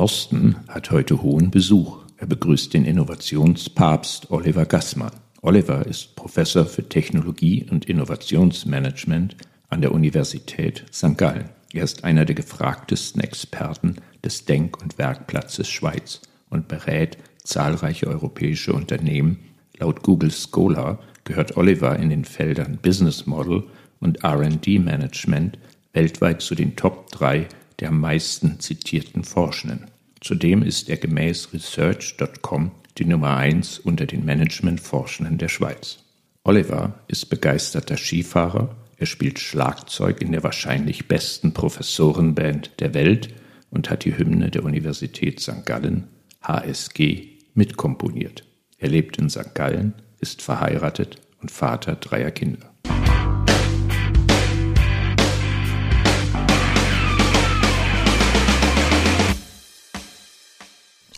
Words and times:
Thorsten 0.00 0.56
hat 0.66 0.90
heute 0.92 1.20
hohen 1.20 1.50
Besuch. 1.50 1.98
Er 2.16 2.26
begrüßt 2.26 2.72
den 2.72 2.86
Innovationspapst 2.86 4.30
Oliver 4.30 4.64
Gassmann. 4.64 5.12
Oliver 5.42 5.84
ist 5.84 6.16
Professor 6.16 6.64
für 6.64 6.88
Technologie 6.88 7.66
und 7.70 7.84
Innovationsmanagement 7.84 9.36
an 9.68 9.82
der 9.82 9.92
Universität 9.92 10.86
St. 10.90 11.18
Gallen. 11.18 11.50
Er 11.74 11.84
ist 11.84 12.02
einer 12.02 12.24
der 12.24 12.34
gefragtesten 12.34 13.20
Experten 13.20 13.96
des 14.24 14.46
Denk- 14.46 14.82
und 14.82 14.96
Werkplatzes 14.96 15.68
Schweiz 15.68 16.22
und 16.48 16.66
berät 16.66 17.18
zahlreiche 17.44 18.06
europäische 18.06 18.72
Unternehmen. 18.72 19.40
Laut 19.76 20.02
Google 20.02 20.30
Scholar 20.30 20.98
gehört 21.24 21.58
Oliver 21.58 21.98
in 21.98 22.08
den 22.08 22.24
Feldern 22.24 22.78
Business 22.80 23.26
Model 23.26 23.64
und 24.00 24.24
RD 24.24 24.78
Management 24.78 25.58
weltweit 25.92 26.40
zu 26.40 26.54
den 26.54 26.74
Top 26.74 27.10
3 27.10 27.48
der 27.80 27.88
am 27.88 28.00
meisten 28.00 28.60
zitierten 28.60 29.24
Forschenden. 29.24 29.86
Zudem 30.20 30.62
ist 30.62 30.88
er 30.88 30.98
gemäß 30.98 31.52
Research.com 31.52 32.72
die 32.98 33.06
Nummer 33.06 33.36
1 33.36 33.78
unter 33.78 34.06
den 34.06 34.24
Management-Forschenden 34.24 35.38
der 35.38 35.48
Schweiz. 35.48 35.98
Oliver 36.44 37.00
ist 37.08 37.30
begeisterter 37.30 37.96
Skifahrer, 37.96 38.76
er 38.96 39.06
spielt 39.06 39.38
Schlagzeug 39.38 40.20
in 40.20 40.32
der 40.32 40.42
wahrscheinlich 40.42 41.08
besten 41.08 41.54
Professorenband 41.54 42.80
der 42.80 42.92
Welt 42.92 43.30
und 43.70 43.88
hat 43.88 44.04
die 44.04 44.16
Hymne 44.16 44.50
der 44.50 44.64
Universität 44.64 45.40
St. 45.40 45.64
Gallen, 45.64 46.08
HSG, 46.42 47.28
mitkomponiert. 47.54 48.44
Er 48.76 48.90
lebt 48.90 49.16
in 49.16 49.30
St. 49.30 49.54
Gallen, 49.54 49.94
ist 50.20 50.42
verheiratet 50.42 51.18
und 51.40 51.50
Vater 51.50 51.96
dreier 51.96 52.30
Kinder. 52.30 52.69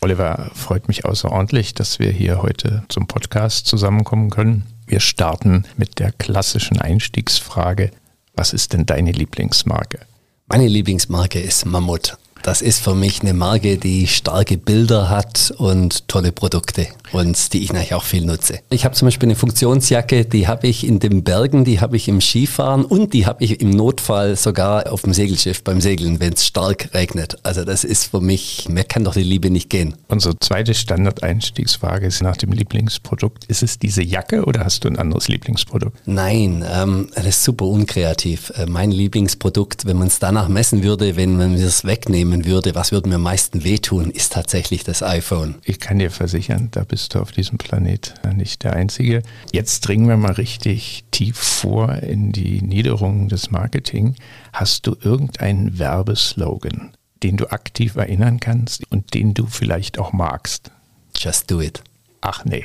Oliver, 0.03 0.51
freut 0.53 0.89
mich 0.89 1.05
außerordentlich, 1.05 1.75
dass 1.75 2.01
wir 2.01 2.11
hier 2.11 2.43
heute 2.43 2.83
zum 2.89 3.07
Podcast 3.07 3.69
zusammenkommen 3.69 4.31
können. 4.31 4.65
Wir 4.85 4.99
starten 4.99 5.65
mit 5.77 6.01
der 6.01 6.11
klassischen 6.11 6.81
Einstiegsfrage. 6.81 7.93
Was 8.35 8.53
ist 8.53 8.73
denn 8.73 8.85
deine 8.85 9.13
Lieblingsmarke? 9.13 10.01
Meine 10.49 10.67
Lieblingsmarke 10.67 11.39
ist 11.39 11.67
Mammut. 11.67 12.19
Das 12.43 12.61
ist 12.61 12.83
für 12.83 12.97
mich 12.97 13.23
eine 13.23 13.35
Marke, 13.35 13.79
die 13.79 14.09
starke 14.09 14.57
Bilder 14.57 15.09
hat 15.09 15.55
und 15.59 16.09
tolle 16.09 16.33
Produkte 16.33 16.89
und 17.13 17.53
die 17.53 17.63
ich 17.63 17.73
natürlich 17.73 17.95
auch 17.95 18.03
viel 18.03 18.25
nutze. 18.25 18.59
Ich 18.69 18.85
habe 18.85 18.97
zum 18.97 19.07
Beispiel 19.07 19.29
eine 19.29 19.37
Funktionsjacke, 19.37 20.25
die 20.25 20.49
habe 20.49 20.67
ich 20.67 20.85
in 20.85 20.99
den 20.99 21.23
Bergen, 21.23 21.65
die 21.65 21.81
habe 21.81 21.97
ich 21.97 22.09
im 22.09 22.21
Skifahren 22.21 22.85
und 22.85 23.13
die 23.13 23.27
habe 23.27 23.45
ich 23.45 23.61
im 23.61 23.71
Notfall 23.71 24.35
sogar 24.35 24.91
auf 24.91 25.03
dem 25.03 25.13
Segelschiff 25.13 25.63
beim 25.63 25.81
Segeln, 25.81 26.19
wenn 26.19 26.33
es 26.33 26.45
stark 26.45 26.93
regnet. 26.95 27.39
Also 27.45 27.65
das 27.65 27.85
ist 27.85 28.07
für 28.07 28.21
mich, 28.21 28.69
mehr 28.69 28.85
kann 28.85 29.05
doch 29.05 29.15
die 29.15 29.23
Liebe 29.23 29.49
nicht 29.51 29.71
gehen. 29.71 29.95
Unsere 30.09 30.37
zweite 30.41 30.75
Standardeinstiegsfrage 30.75 32.07
ist 32.07 32.23
nach 32.23 32.37
dem 32.37 32.51
Lieblingsprodukt. 32.51 33.45
Ist 33.45 33.63
es 33.63 33.79
diese 33.79 34.03
Jacke 34.03 34.45
oder 34.45 34.65
hast 34.65 34.83
du 34.83 34.89
ein 34.89 34.99
anderes 34.99 35.29
Lieblingsprodukt? 35.29 35.97
Nein, 36.07 36.65
ähm, 36.69 37.09
das 37.15 37.27
ist 37.27 37.45
super 37.45 37.67
unkreativ. 37.67 38.53
Äh, 38.57 38.67
mein 38.67 38.91
Lieblingsprodukt, 38.91 39.85
wenn 39.85 39.99
man 39.99 40.09
es 40.09 40.19
danach 40.19 40.49
messen 40.49 40.83
würde, 40.83 41.15
wenn 41.15 41.37
man 41.37 41.55
es 41.55 41.85
wegnehmen 41.85 42.32
nehmen 42.33 42.47
würde, 42.47 42.75
was 42.75 42.93
würde 42.93 43.11
mir 43.11 43.17
am 43.17 43.23
meisten 43.23 43.63
wehtun, 43.63 44.11
ist 44.11 44.33
tatsächlich 44.33 44.85
das 44.85 45.03
iPhone. 45.03 45.57
Ich 45.65 45.81
kann 45.81 45.99
dir 45.99 46.11
versichern, 46.11 46.69
da 46.71 46.83
bist 46.83 47.15
du 47.15 47.21
auf 47.21 47.31
diesem 47.31 47.59
Planet 47.59 48.15
nicht 48.35 48.65
der 48.65 48.73
Einzige. 48.73 49.23
Jetzt 49.53 49.81
dringen 49.83 50.09
wir 50.09 50.17
mal 50.17 50.33
richtig 50.33 51.05
tief 51.11 51.37
vor 51.37 51.93
in 51.97 52.33
die 52.33 52.63
Niederungen 52.63 53.29
des 53.29 53.51
Marketing. 53.51 54.15
Hast 54.53 54.87
du 54.87 54.97
irgendeinen 54.99 55.79
Werbeslogan, 55.79 56.93
den 57.23 57.37
du 57.37 57.53
aktiv 57.53 57.97
erinnern 57.97 58.41
kannst 58.41 58.91
und 58.91 59.13
den 59.13 59.35
du 59.35 59.47
vielleicht 59.47 59.99
auch 59.99 60.15
magst? 60.15 60.71
Just 61.15 61.51
do 61.51 61.61
it. 61.61 61.83
Ach 62.23 62.47
nee. 62.47 62.65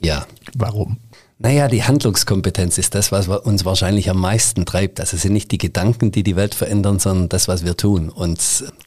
Ja. 0.00 0.26
Warum? 0.54 0.96
Naja, 1.44 1.66
die 1.66 1.82
Handlungskompetenz 1.82 2.78
ist 2.78 2.94
das, 2.94 3.10
was 3.10 3.26
uns 3.26 3.64
wahrscheinlich 3.64 4.08
am 4.08 4.20
meisten 4.20 4.64
treibt. 4.64 5.00
Also 5.00 5.16
es 5.16 5.22
sind 5.22 5.32
nicht 5.32 5.50
die 5.50 5.58
Gedanken, 5.58 6.12
die 6.12 6.22
die 6.22 6.36
Welt 6.36 6.54
verändern, 6.54 7.00
sondern 7.00 7.28
das, 7.28 7.48
was 7.48 7.64
wir 7.64 7.76
tun. 7.76 8.10
Und 8.10 8.38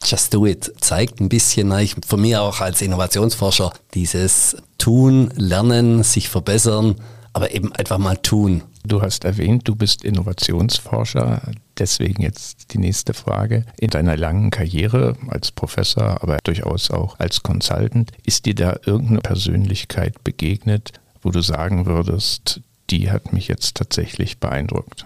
Just 0.06 0.34
Do 0.34 0.46
It 0.46 0.72
zeigt 0.80 1.20
ein 1.20 1.28
bisschen, 1.28 1.74
von 2.08 2.22
mir 2.22 2.42
auch 2.42 2.62
als 2.62 2.82
Innovationsforscher, 2.82 3.74
dieses 3.94 4.56
Tun, 4.78 5.32
Lernen, 5.36 6.04
sich 6.04 6.30
verbessern, 6.30 6.96
aber 7.34 7.54
eben 7.54 7.74
einfach 7.74 7.98
mal 7.98 8.16
tun. 8.16 8.64
Du 8.86 9.02
hast 9.02 9.26
erwähnt, 9.26 9.68
du 9.68 9.76
bist 9.76 10.06
Innovationsforscher. 10.06 11.42
Deswegen 11.78 12.24
jetzt 12.24 12.74
die 12.74 12.78
nächste 12.78 13.14
Frage. 13.14 13.66
In 13.78 13.90
deiner 13.90 14.16
langen 14.16 14.50
Karriere 14.50 15.18
als 15.28 15.52
Professor, 15.52 16.24
aber 16.24 16.38
durchaus 16.46 16.90
auch 16.90 17.20
als 17.20 17.44
Consultant, 17.44 18.14
ist 18.24 18.46
dir 18.46 18.56
da 18.56 18.78
irgendeine 18.86 19.20
Persönlichkeit 19.20 20.24
begegnet, 20.24 20.94
wo 21.26 21.32
du 21.32 21.42
sagen 21.42 21.88
würdest, 21.88 22.62
die 22.92 23.10
hat 23.10 23.34
mich 23.34 23.48
jetzt 23.48 23.76
tatsächlich 23.76 24.38
beeindruckt? 24.38 25.06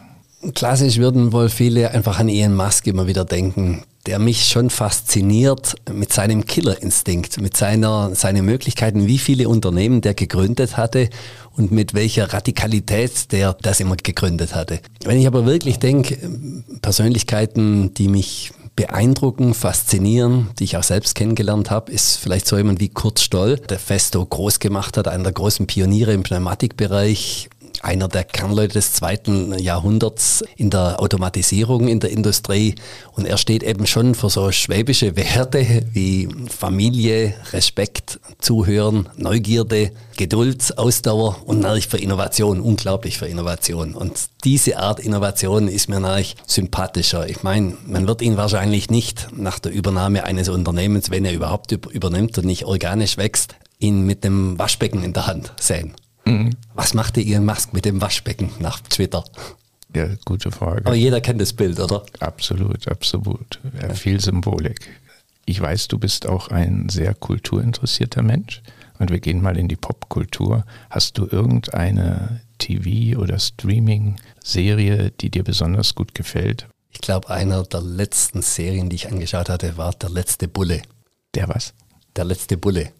Klassisch 0.54 0.98
würden 0.98 1.32
wohl 1.32 1.50
viele 1.50 1.92
einfach 1.92 2.20
an 2.20 2.30
Ian 2.30 2.56
Musk 2.56 2.88
immer 2.88 3.08
wieder 3.08 3.26
denken, 3.26 3.84
der 4.06 4.20
mich 4.20 4.46
schon 4.48 4.70
fasziniert 4.70 5.76
mit 5.92 6.14
seinem 6.14 6.46
Killerinstinkt, 6.46 7.42
mit 7.42 7.58
seiner, 7.58 8.16
seinen 8.16 8.46
Möglichkeiten, 8.46 9.08
wie 9.08 9.18
viele 9.18 9.50
Unternehmen 9.50 10.02
der 10.02 10.14
gegründet 10.14 10.78
hatte 10.78 11.10
und 11.56 11.72
mit 11.72 11.94
welcher 11.94 12.32
Radikalität 12.34 13.32
der 13.32 13.54
das 13.54 13.80
immer 13.80 13.96
gegründet 13.98 14.56
hatte. 14.56 14.80
Wenn 15.04 15.20
ich 15.20 15.28
aber 15.28 15.46
wirklich 15.46 15.80
denke, 15.80 16.18
Persönlichkeiten, 16.82 17.94
die 17.94 18.08
mich 18.08 18.52
beeindrucken, 18.80 19.54
faszinieren, 19.54 20.52
die 20.58 20.64
ich 20.64 20.78
auch 20.78 20.84
selbst 20.84 21.14
kennengelernt 21.14 21.70
habe, 21.70 21.92
ist 21.92 22.16
vielleicht 22.16 22.48
so 22.48 22.56
jemand 22.56 22.80
wie 22.80 22.88
Kurt 22.88 23.20
Stoll, 23.20 23.58
der 23.58 23.78
Festo 23.78 24.26
groß 24.26 24.60
gemacht 24.60 24.96
hat, 24.96 25.10
einer 25.10 25.26
der 25.26 25.34
großen 25.34 25.68
Pioniere 25.68 26.14
im 26.14 26.24
Pneumatikbereich, 26.24 27.50
einer 27.82 28.08
der 28.08 28.24
Kernleute 28.24 28.74
des 28.74 28.94
zweiten 28.94 29.58
Jahrhunderts 29.58 30.44
in 30.56 30.70
der 30.70 31.02
Automatisierung 31.02 31.88
in 31.88 32.00
der 32.00 32.12
Industrie. 32.12 32.76
Und 33.14 33.26
er 33.26 33.38
steht 33.38 33.64
eben 33.64 33.86
schon 33.88 34.16
für 34.16 34.30
so 34.30 34.52
schwäbische 34.52 35.16
Werte 35.16 35.84
wie 35.94 36.30
Familie, 36.50 37.34
Respekt, 37.54 38.20
Zuhören, 38.40 39.10
Neugierde, 39.18 39.92
Geduld, 40.18 40.78
Ausdauer 40.78 41.38
und 41.46 41.62
natürlich 41.62 41.88
für 41.88 41.98
Innovation, 41.98 42.60
unglaublich 42.60 43.18
für 43.18 43.28
Innovation. 43.28 43.94
Und 43.94 44.20
diese 44.44 44.78
Art 44.78 45.00
Innovation 45.00 45.68
ist 45.68 45.88
mir 45.88 46.00
natürlich 46.00 46.36
sympathischer. 46.46 47.30
Ich 47.30 47.44
meine, 47.44 47.78
man 47.86 48.08
wird 48.08 48.22
ihn 48.22 48.36
wahrscheinlich 48.38 48.90
nicht 48.90 49.28
nach 49.36 49.60
der 49.60 49.72
Übernahme 49.72 50.26
eines 50.26 50.50
Unternehmens, 50.50 51.10
wenn 51.10 51.26
er 51.26 51.34
überhaupt 51.34 51.72
übernimmt 51.72 52.38
und 52.38 52.46
nicht 52.46 52.66
organisch 52.66 53.18
wächst, 53.18 53.56
ihn 53.80 54.06
mit 54.06 54.24
dem 54.24 54.60
Waschbecken 54.60 55.04
in 55.04 55.14
der 55.14 55.28
Hand 55.28 55.54
sehen. 55.60 55.94
Mhm. 56.30 56.50
Was 56.76 56.94
machte 56.94 57.22
Elon 57.22 57.46
Musk 57.46 57.74
mit 57.74 57.86
dem 57.86 58.02
Waschbecken 58.02 58.52
nach 58.60 58.80
Twitter? 58.82 59.24
Ja, 59.96 60.08
gute 60.26 60.52
Frage. 60.52 60.86
Aber 60.86 60.96
jeder 60.96 61.20
kennt 61.22 61.42
das 61.42 61.54
Bild, 61.54 61.80
oder? 61.80 62.06
Absolut, 62.20 62.88
absolut. 62.88 63.60
Ja, 63.82 63.94
viel 63.94 64.20
Symbolik. 64.20 64.80
Ich 65.46 65.60
weiß, 65.60 65.88
du 65.88 65.98
bist 65.98 66.28
auch 66.28 66.50
ein 66.50 66.90
sehr 66.90 67.16
kulturinteressierter 67.16 68.22
Mensch 68.22 68.62
und 69.00 69.10
wir 69.10 69.20
gehen 69.20 69.42
mal 69.42 69.58
in 69.58 69.68
die 69.68 69.76
Popkultur. 69.76 70.64
Hast 70.92 71.18
du 71.18 71.26
irgendeine 71.26 72.42
TV- 72.62 73.18
oder 73.18 73.40
Streaming-Serie, 73.40 75.12
die 75.12 75.32
dir 75.32 75.44
besonders 75.44 75.96
gut 75.96 76.14
gefällt? 76.14 76.68
Ich 76.92 77.02
glaube, 77.02 77.30
einer 77.30 77.64
der 77.64 77.82
letzten 77.82 78.42
Serien, 78.42 78.90
die 78.90 78.96
ich 78.98 79.12
angeschaut 79.12 79.50
hatte, 79.50 79.78
war 79.78 79.94
Der 79.94 80.10
letzte 80.10 80.48
Bulle. 80.48 80.82
Der 81.34 81.48
was? 81.50 81.74
Der 82.16 82.26
letzte 82.26 82.58
Bulle. 82.58 82.92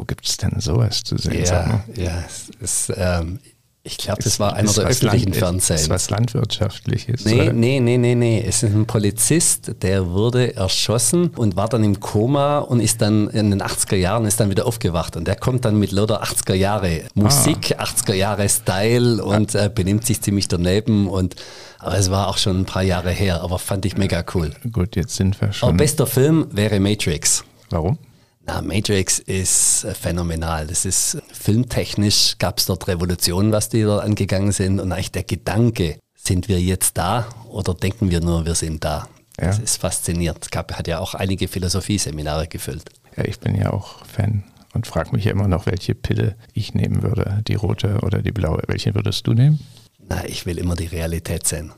Wo 0.00 0.04
gibt 0.04 0.26
es 0.26 0.38
denn 0.38 0.58
sowas 0.60 1.02
zu 1.02 1.18
sehen? 1.18 1.44
Ja, 1.44 1.84
ja 1.94 2.24
es, 2.26 2.50
es, 2.88 2.92
ähm, 2.96 3.38
ich 3.82 3.98
glaube, 3.98 4.22
das 4.22 4.40
war 4.40 4.54
einer 4.54 4.72
der 4.72 4.84
öffentlichen 4.84 5.28
Land, 5.32 5.36
Fernsehen. 5.36 5.76
Ist 5.76 5.90
was 5.90 6.08
Landwirtschaftliches? 6.08 7.26
Nee, 7.26 7.42
oder? 7.42 7.52
nee, 7.52 7.80
nee, 7.80 7.98
nee, 7.98 8.14
nee. 8.14 8.42
Es 8.42 8.62
ist 8.62 8.74
ein 8.74 8.86
Polizist, 8.86 9.72
der 9.82 10.08
wurde 10.08 10.56
erschossen 10.56 11.28
und 11.36 11.56
war 11.56 11.68
dann 11.68 11.84
im 11.84 12.00
Koma 12.00 12.60
und 12.60 12.80
ist 12.80 13.02
dann 13.02 13.28
in 13.28 13.50
den 13.50 13.60
80er 13.60 13.96
Jahren 13.96 14.24
ist 14.24 14.40
dann 14.40 14.48
wieder 14.48 14.64
aufgewacht. 14.64 15.18
Und 15.18 15.28
der 15.28 15.36
kommt 15.36 15.66
dann 15.66 15.78
mit 15.78 15.92
lauter 15.92 16.22
80er 16.22 16.54
Jahre 16.54 17.02
Musik, 17.12 17.74
ah. 17.76 17.84
80er 17.84 18.14
Jahre 18.14 18.48
Style 18.48 19.22
und 19.22 19.54
äh, 19.54 19.70
benimmt 19.74 20.06
sich 20.06 20.22
ziemlich 20.22 20.48
daneben. 20.48 21.08
Und, 21.10 21.36
aber 21.78 21.98
es 21.98 22.10
war 22.10 22.28
auch 22.28 22.38
schon 22.38 22.60
ein 22.60 22.64
paar 22.64 22.82
Jahre 22.82 23.10
her, 23.10 23.42
aber 23.42 23.58
fand 23.58 23.84
ich 23.84 23.98
mega 23.98 24.24
cool. 24.34 24.50
Gut, 24.72 24.96
jetzt 24.96 25.16
sind 25.16 25.38
wir 25.42 25.52
schon. 25.52 25.68
Aber 25.68 25.76
bester 25.76 26.06
Film 26.06 26.46
wäre 26.52 26.80
Matrix. 26.80 27.44
Warum? 27.68 27.98
Na, 28.46 28.62
Matrix 28.62 29.18
ist 29.18 29.84
äh, 29.84 29.94
phänomenal. 29.94 30.66
Das 30.66 30.84
ist 30.84 31.22
filmtechnisch 31.32 32.36
gab 32.38 32.58
es 32.58 32.66
dort 32.66 32.88
Revolutionen, 32.88 33.52
was 33.52 33.68
die 33.68 33.82
dort 33.82 34.02
angegangen 34.02 34.52
sind. 34.52 34.80
Und 34.80 34.92
eigentlich 34.92 35.12
der 35.12 35.24
Gedanke, 35.24 35.98
sind 36.22 36.48
wir 36.48 36.60
jetzt 36.60 36.98
da 36.98 37.28
oder 37.48 37.74
denken 37.74 38.10
wir 38.10 38.20
nur, 38.20 38.44
wir 38.44 38.54
sind 38.54 38.84
da? 38.84 39.08
Ja. 39.38 39.46
Das 39.46 39.58
ist 39.58 39.80
faszinierend. 39.80 40.50
Gab, 40.50 40.72
hat 40.76 40.86
ja 40.86 40.98
auch 40.98 41.14
einige 41.14 41.48
Philosophieseminare 41.48 42.46
gefüllt. 42.46 42.90
Ja, 43.16 43.24
ich 43.24 43.40
bin 43.40 43.54
ja 43.54 43.72
auch 43.72 44.04
Fan 44.04 44.44
und 44.74 44.86
frage 44.86 45.12
mich 45.12 45.24
ja 45.24 45.32
immer 45.32 45.48
noch, 45.48 45.66
welche 45.66 45.94
Pille 45.94 46.36
ich 46.52 46.74
nehmen 46.74 47.02
würde. 47.02 47.42
Die 47.48 47.54
rote 47.54 48.00
oder 48.02 48.22
die 48.22 48.32
blaue. 48.32 48.62
Welche 48.66 48.94
würdest 48.94 49.26
du 49.26 49.32
nehmen? 49.32 49.60
Na, 50.08 50.24
ich 50.26 50.44
will 50.44 50.58
immer 50.58 50.76
die 50.76 50.86
Realität 50.86 51.46
sehen, 51.46 51.72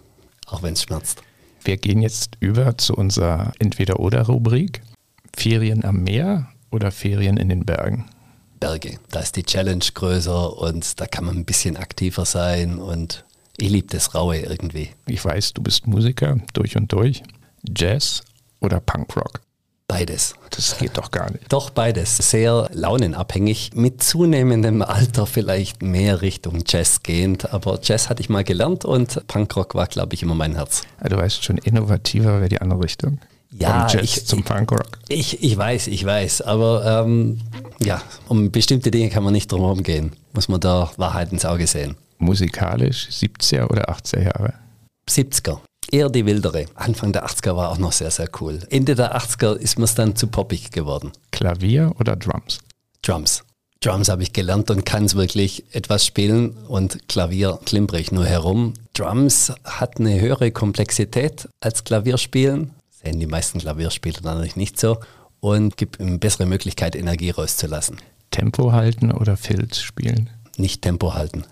auch 0.47 0.63
wenn 0.63 0.73
es 0.73 0.83
schmerzt. 0.83 1.23
Wir 1.65 1.77
gehen 1.77 2.03
jetzt 2.03 2.37
über 2.41 2.77
zu 2.77 2.95
unserer 2.95 3.53
Entweder-Oder-Rubrik. 3.61 4.83
Ferien 5.35 5.85
am 5.85 6.03
Meer 6.03 6.49
oder 6.73 6.91
Ferien 6.91 7.37
in 7.37 7.49
den 7.49 7.65
Bergen? 7.65 8.07
Berge. 8.59 8.99
Da 9.11 9.21
ist 9.21 9.37
die 9.37 9.43
Challenge 9.43 9.85
größer 9.95 10.57
und 10.57 11.01
da 11.01 11.07
kann 11.07 11.25
man 11.25 11.37
ein 11.37 11.45
bisschen 11.45 11.77
aktiver 11.77 12.25
sein 12.25 12.79
und 12.79 13.25
ich 13.57 13.71
liebe 13.71 13.89
das 13.89 14.15
Raue 14.15 14.39
irgendwie. 14.39 14.91
Ich 15.07 15.25
weiß, 15.25 15.53
du 15.53 15.63
bist 15.63 15.87
Musiker 15.87 16.39
durch 16.53 16.77
und 16.77 16.93
durch. 16.93 17.23
Jazz 17.77 18.23
oder 18.61 18.81
Punkrock? 18.81 19.41
Beides. 19.89 20.35
Das 20.51 20.79
geht 20.79 20.97
doch 20.97 21.11
gar 21.11 21.31
nicht. 21.31 21.53
Doch 21.53 21.69
beides. 21.69 22.17
Sehr 22.17 22.71
launenabhängig. 22.73 23.73
Mit 23.75 24.03
zunehmendem 24.03 24.81
Alter 24.81 25.27
vielleicht 25.27 25.83
mehr 25.83 26.23
Richtung 26.23 26.65
Jazz 26.67 27.03
gehend. 27.03 27.53
Aber 27.53 27.79
Jazz 27.83 28.09
hatte 28.09 28.23
ich 28.23 28.31
mal 28.31 28.43
gelernt 28.43 28.87
und 28.87 29.27
Punkrock 29.27 29.75
war, 29.75 29.87
glaube 29.87 30.15
ich, 30.15 30.23
immer 30.23 30.35
mein 30.35 30.55
Herz. 30.55 30.83
Ja, 31.03 31.11
du 31.11 31.17
weißt 31.19 31.45
schon, 31.45 31.59
innovativer 31.59 32.39
wäre 32.39 32.49
die 32.49 32.61
andere 32.63 32.83
Richtung. 32.83 33.19
Ja, 33.59 33.89
Vom 33.89 33.99
Jazz 33.99 34.17
ich, 34.17 34.27
zum 34.27 34.43
Punkrock. 34.43 34.99
Ich, 35.09 35.43
ich 35.43 35.57
weiß, 35.57 35.89
ich 35.89 36.05
weiß. 36.05 36.43
Aber 36.43 37.05
ähm, 37.05 37.41
ja, 37.81 38.03
um 38.29 38.51
bestimmte 38.51 38.91
Dinge 38.91 39.11
kann 39.11 39.23
man 39.23 39.33
nicht 39.33 39.51
drum 39.51 39.61
herum 39.61 39.83
gehen. 39.83 40.13
Muss 40.33 40.49
man 40.49 40.61
da 40.61 40.91
Wahrheit 40.97 41.33
ins 41.33 41.45
Auge 41.45 41.67
sehen. 41.67 41.97
Musikalisch 42.19 43.09
70er 43.11 43.71
oder 43.71 43.91
80er 43.91 44.23
Jahre? 44.23 44.55
70er. 45.09 45.59
Eher 45.91 46.09
die 46.09 46.25
wildere. 46.25 46.67
Anfang 46.75 47.13
der 47.13 47.27
80er 47.27 47.57
war 47.57 47.71
auch 47.71 47.79
noch 47.79 47.93
sehr, 47.93 48.11
sehr 48.11 48.29
cool. 48.41 48.61
Ende 48.71 48.95
der 48.95 49.17
80er 49.17 49.55
ist 49.57 49.79
mir 49.79 49.85
es 49.85 49.95
dann 49.95 50.17
zu 50.17 50.29
poppig 50.29 50.71
geworden. 50.71 51.13
Klavier 51.33 51.93
oder 51.99 52.17
Drums? 52.17 52.61
Drums. 53.03 53.43
Drums 53.81 54.09
habe 54.09 54.23
ich 54.23 54.33
gelernt 54.33 54.71
und 54.71 54.87
kann 54.87 55.05
es 55.07 55.17
wirklich 55.17 55.65
etwas 55.73 56.07
spielen 56.07 56.57
und 56.69 57.09
Klavier 57.09 57.59
klimpere 57.65 57.99
ich 57.99 58.13
nur 58.13 58.25
herum. 58.25 58.75
Drums 58.95 59.53
hat 59.65 59.99
eine 59.99 60.21
höhere 60.21 60.53
Komplexität 60.53 61.49
als 61.61 61.83
Klavierspielen. 61.83 62.71
Sehen 63.05 63.19
die 63.19 63.27
meisten 63.27 63.59
Klavierspieler 63.59 64.21
natürlich 64.23 64.57
nicht 64.57 64.79
so 64.79 64.99
und 65.41 65.77
gibt 65.77 66.01
eine 66.01 66.19
bessere 66.19 66.47
Möglichkeit, 66.47 66.95
Energie 66.95 67.31
rauszulassen. 67.31 67.97
Tempo 68.31 68.73
halten 68.73 69.11
oder 69.11 69.37
Filz 69.37 69.81
spielen? 69.81 70.31
Nicht 70.57 70.83
Tempo 70.83 71.15
halten. 71.15 71.45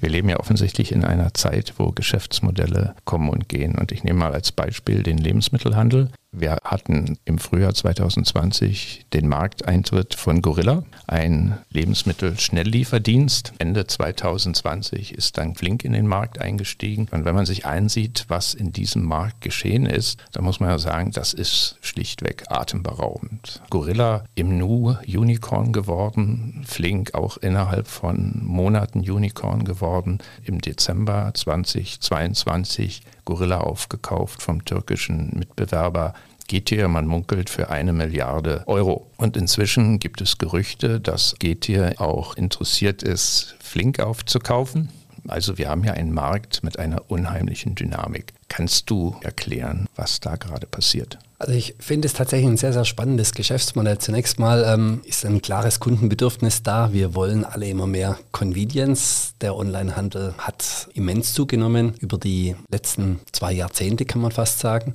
Wir 0.00 0.08
leben 0.08 0.28
ja 0.28 0.38
offensichtlich 0.40 0.90
in 0.92 1.04
einer 1.04 1.32
Zeit, 1.34 1.74
wo 1.78 1.92
Geschäftsmodelle 1.92 2.94
kommen 3.04 3.28
und 3.28 3.48
gehen. 3.48 3.76
Und 3.76 3.92
ich 3.92 4.02
nehme 4.04 4.18
mal 4.18 4.32
als 4.32 4.50
Beispiel 4.50 5.02
den 5.02 5.18
Lebensmittelhandel. 5.18 6.10
Wir 6.34 6.56
hatten 6.64 7.18
im 7.26 7.36
Frühjahr 7.36 7.74
2020 7.74 9.04
den 9.12 9.28
Markteintritt 9.28 10.14
von 10.14 10.40
Gorilla, 10.40 10.82
ein 11.06 11.58
Lebensmittelschnelllieferdienst. 11.68 13.52
Ende 13.58 13.86
2020 13.86 15.12
ist 15.12 15.36
dann 15.36 15.54
Flink 15.54 15.84
in 15.84 15.92
den 15.92 16.06
Markt 16.06 16.40
eingestiegen. 16.40 17.06
Und 17.10 17.26
wenn 17.26 17.34
man 17.34 17.44
sich 17.44 17.66
einsieht, 17.66 18.24
was 18.28 18.54
in 18.54 18.72
diesem 18.72 19.04
Markt 19.04 19.42
geschehen 19.42 19.84
ist, 19.84 20.24
dann 20.32 20.44
muss 20.44 20.58
man 20.58 20.70
ja 20.70 20.78
sagen, 20.78 21.10
das 21.12 21.34
ist 21.34 21.76
schlichtweg 21.82 22.44
atemberaubend. 22.48 23.60
Gorilla 23.68 24.24
im 24.34 24.56
Nu 24.56 24.96
Unicorn 25.06 25.74
geworden, 25.74 26.64
Flink 26.66 27.12
auch 27.12 27.36
innerhalb 27.36 27.88
von 27.88 28.40
Monaten 28.42 29.00
Unicorn 29.00 29.66
geworden. 29.66 30.16
Im 30.44 30.62
Dezember 30.62 31.30
2022 31.34 33.02
Gorilla 33.24 33.60
aufgekauft 33.60 34.42
vom 34.42 34.64
türkischen 34.64 35.30
Mitbewerber 35.38 36.14
Getir, 36.48 36.88
man 36.88 37.06
munkelt 37.06 37.48
für 37.48 37.70
eine 37.70 37.92
Milliarde 37.92 38.64
Euro. 38.66 39.10
Und 39.16 39.36
inzwischen 39.36 39.98
gibt 39.98 40.20
es 40.20 40.38
Gerüchte, 40.38 41.00
dass 41.00 41.34
Getir 41.38 41.94
auch 41.98 42.36
interessiert 42.36 43.02
ist, 43.02 43.56
Flink 43.60 44.00
aufzukaufen. 44.00 44.90
Also 45.28 45.56
wir 45.56 45.68
haben 45.68 45.82
hier 45.82 45.94
einen 45.94 46.12
Markt 46.12 46.64
mit 46.64 46.78
einer 46.78 47.10
unheimlichen 47.10 47.74
Dynamik. 47.74 48.34
Kannst 48.48 48.90
du 48.90 49.16
erklären, 49.22 49.88
was 49.94 50.20
da 50.20 50.36
gerade 50.36 50.66
passiert? 50.66 51.18
Also 51.42 51.54
ich 51.54 51.74
finde 51.80 52.06
es 52.06 52.14
tatsächlich 52.14 52.48
ein 52.48 52.56
sehr, 52.56 52.72
sehr 52.72 52.84
spannendes 52.84 53.34
Geschäftsmodell. 53.34 53.98
Zunächst 53.98 54.38
mal 54.38 54.62
ähm, 54.64 55.00
ist 55.04 55.26
ein 55.26 55.42
klares 55.42 55.80
Kundenbedürfnis 55.80 56.62
da. 56.62 56.92
Wir 56.92 57.16
wollen 57.16 57.44
alle 57.44 57.68
immer 57.68 57.88
mehr 57.88 58.16
Convenience. 58.30 59.34
Der 59.40 59.56
Onlinehandel 59.56 60.34
hat 60.38 60.88
immens 60.94 61.34
zugenommen 61.34 61.94
über 61.98 62.16
die 62.16 62.54
letzten 62.70 63.18
zwei 63.32 63.52
Jahrzehnte, 63.54 64.04
kann 64.04 64.22
man 64.22 64.30
fast 64.30 64.60
sagen. 64.60 64.92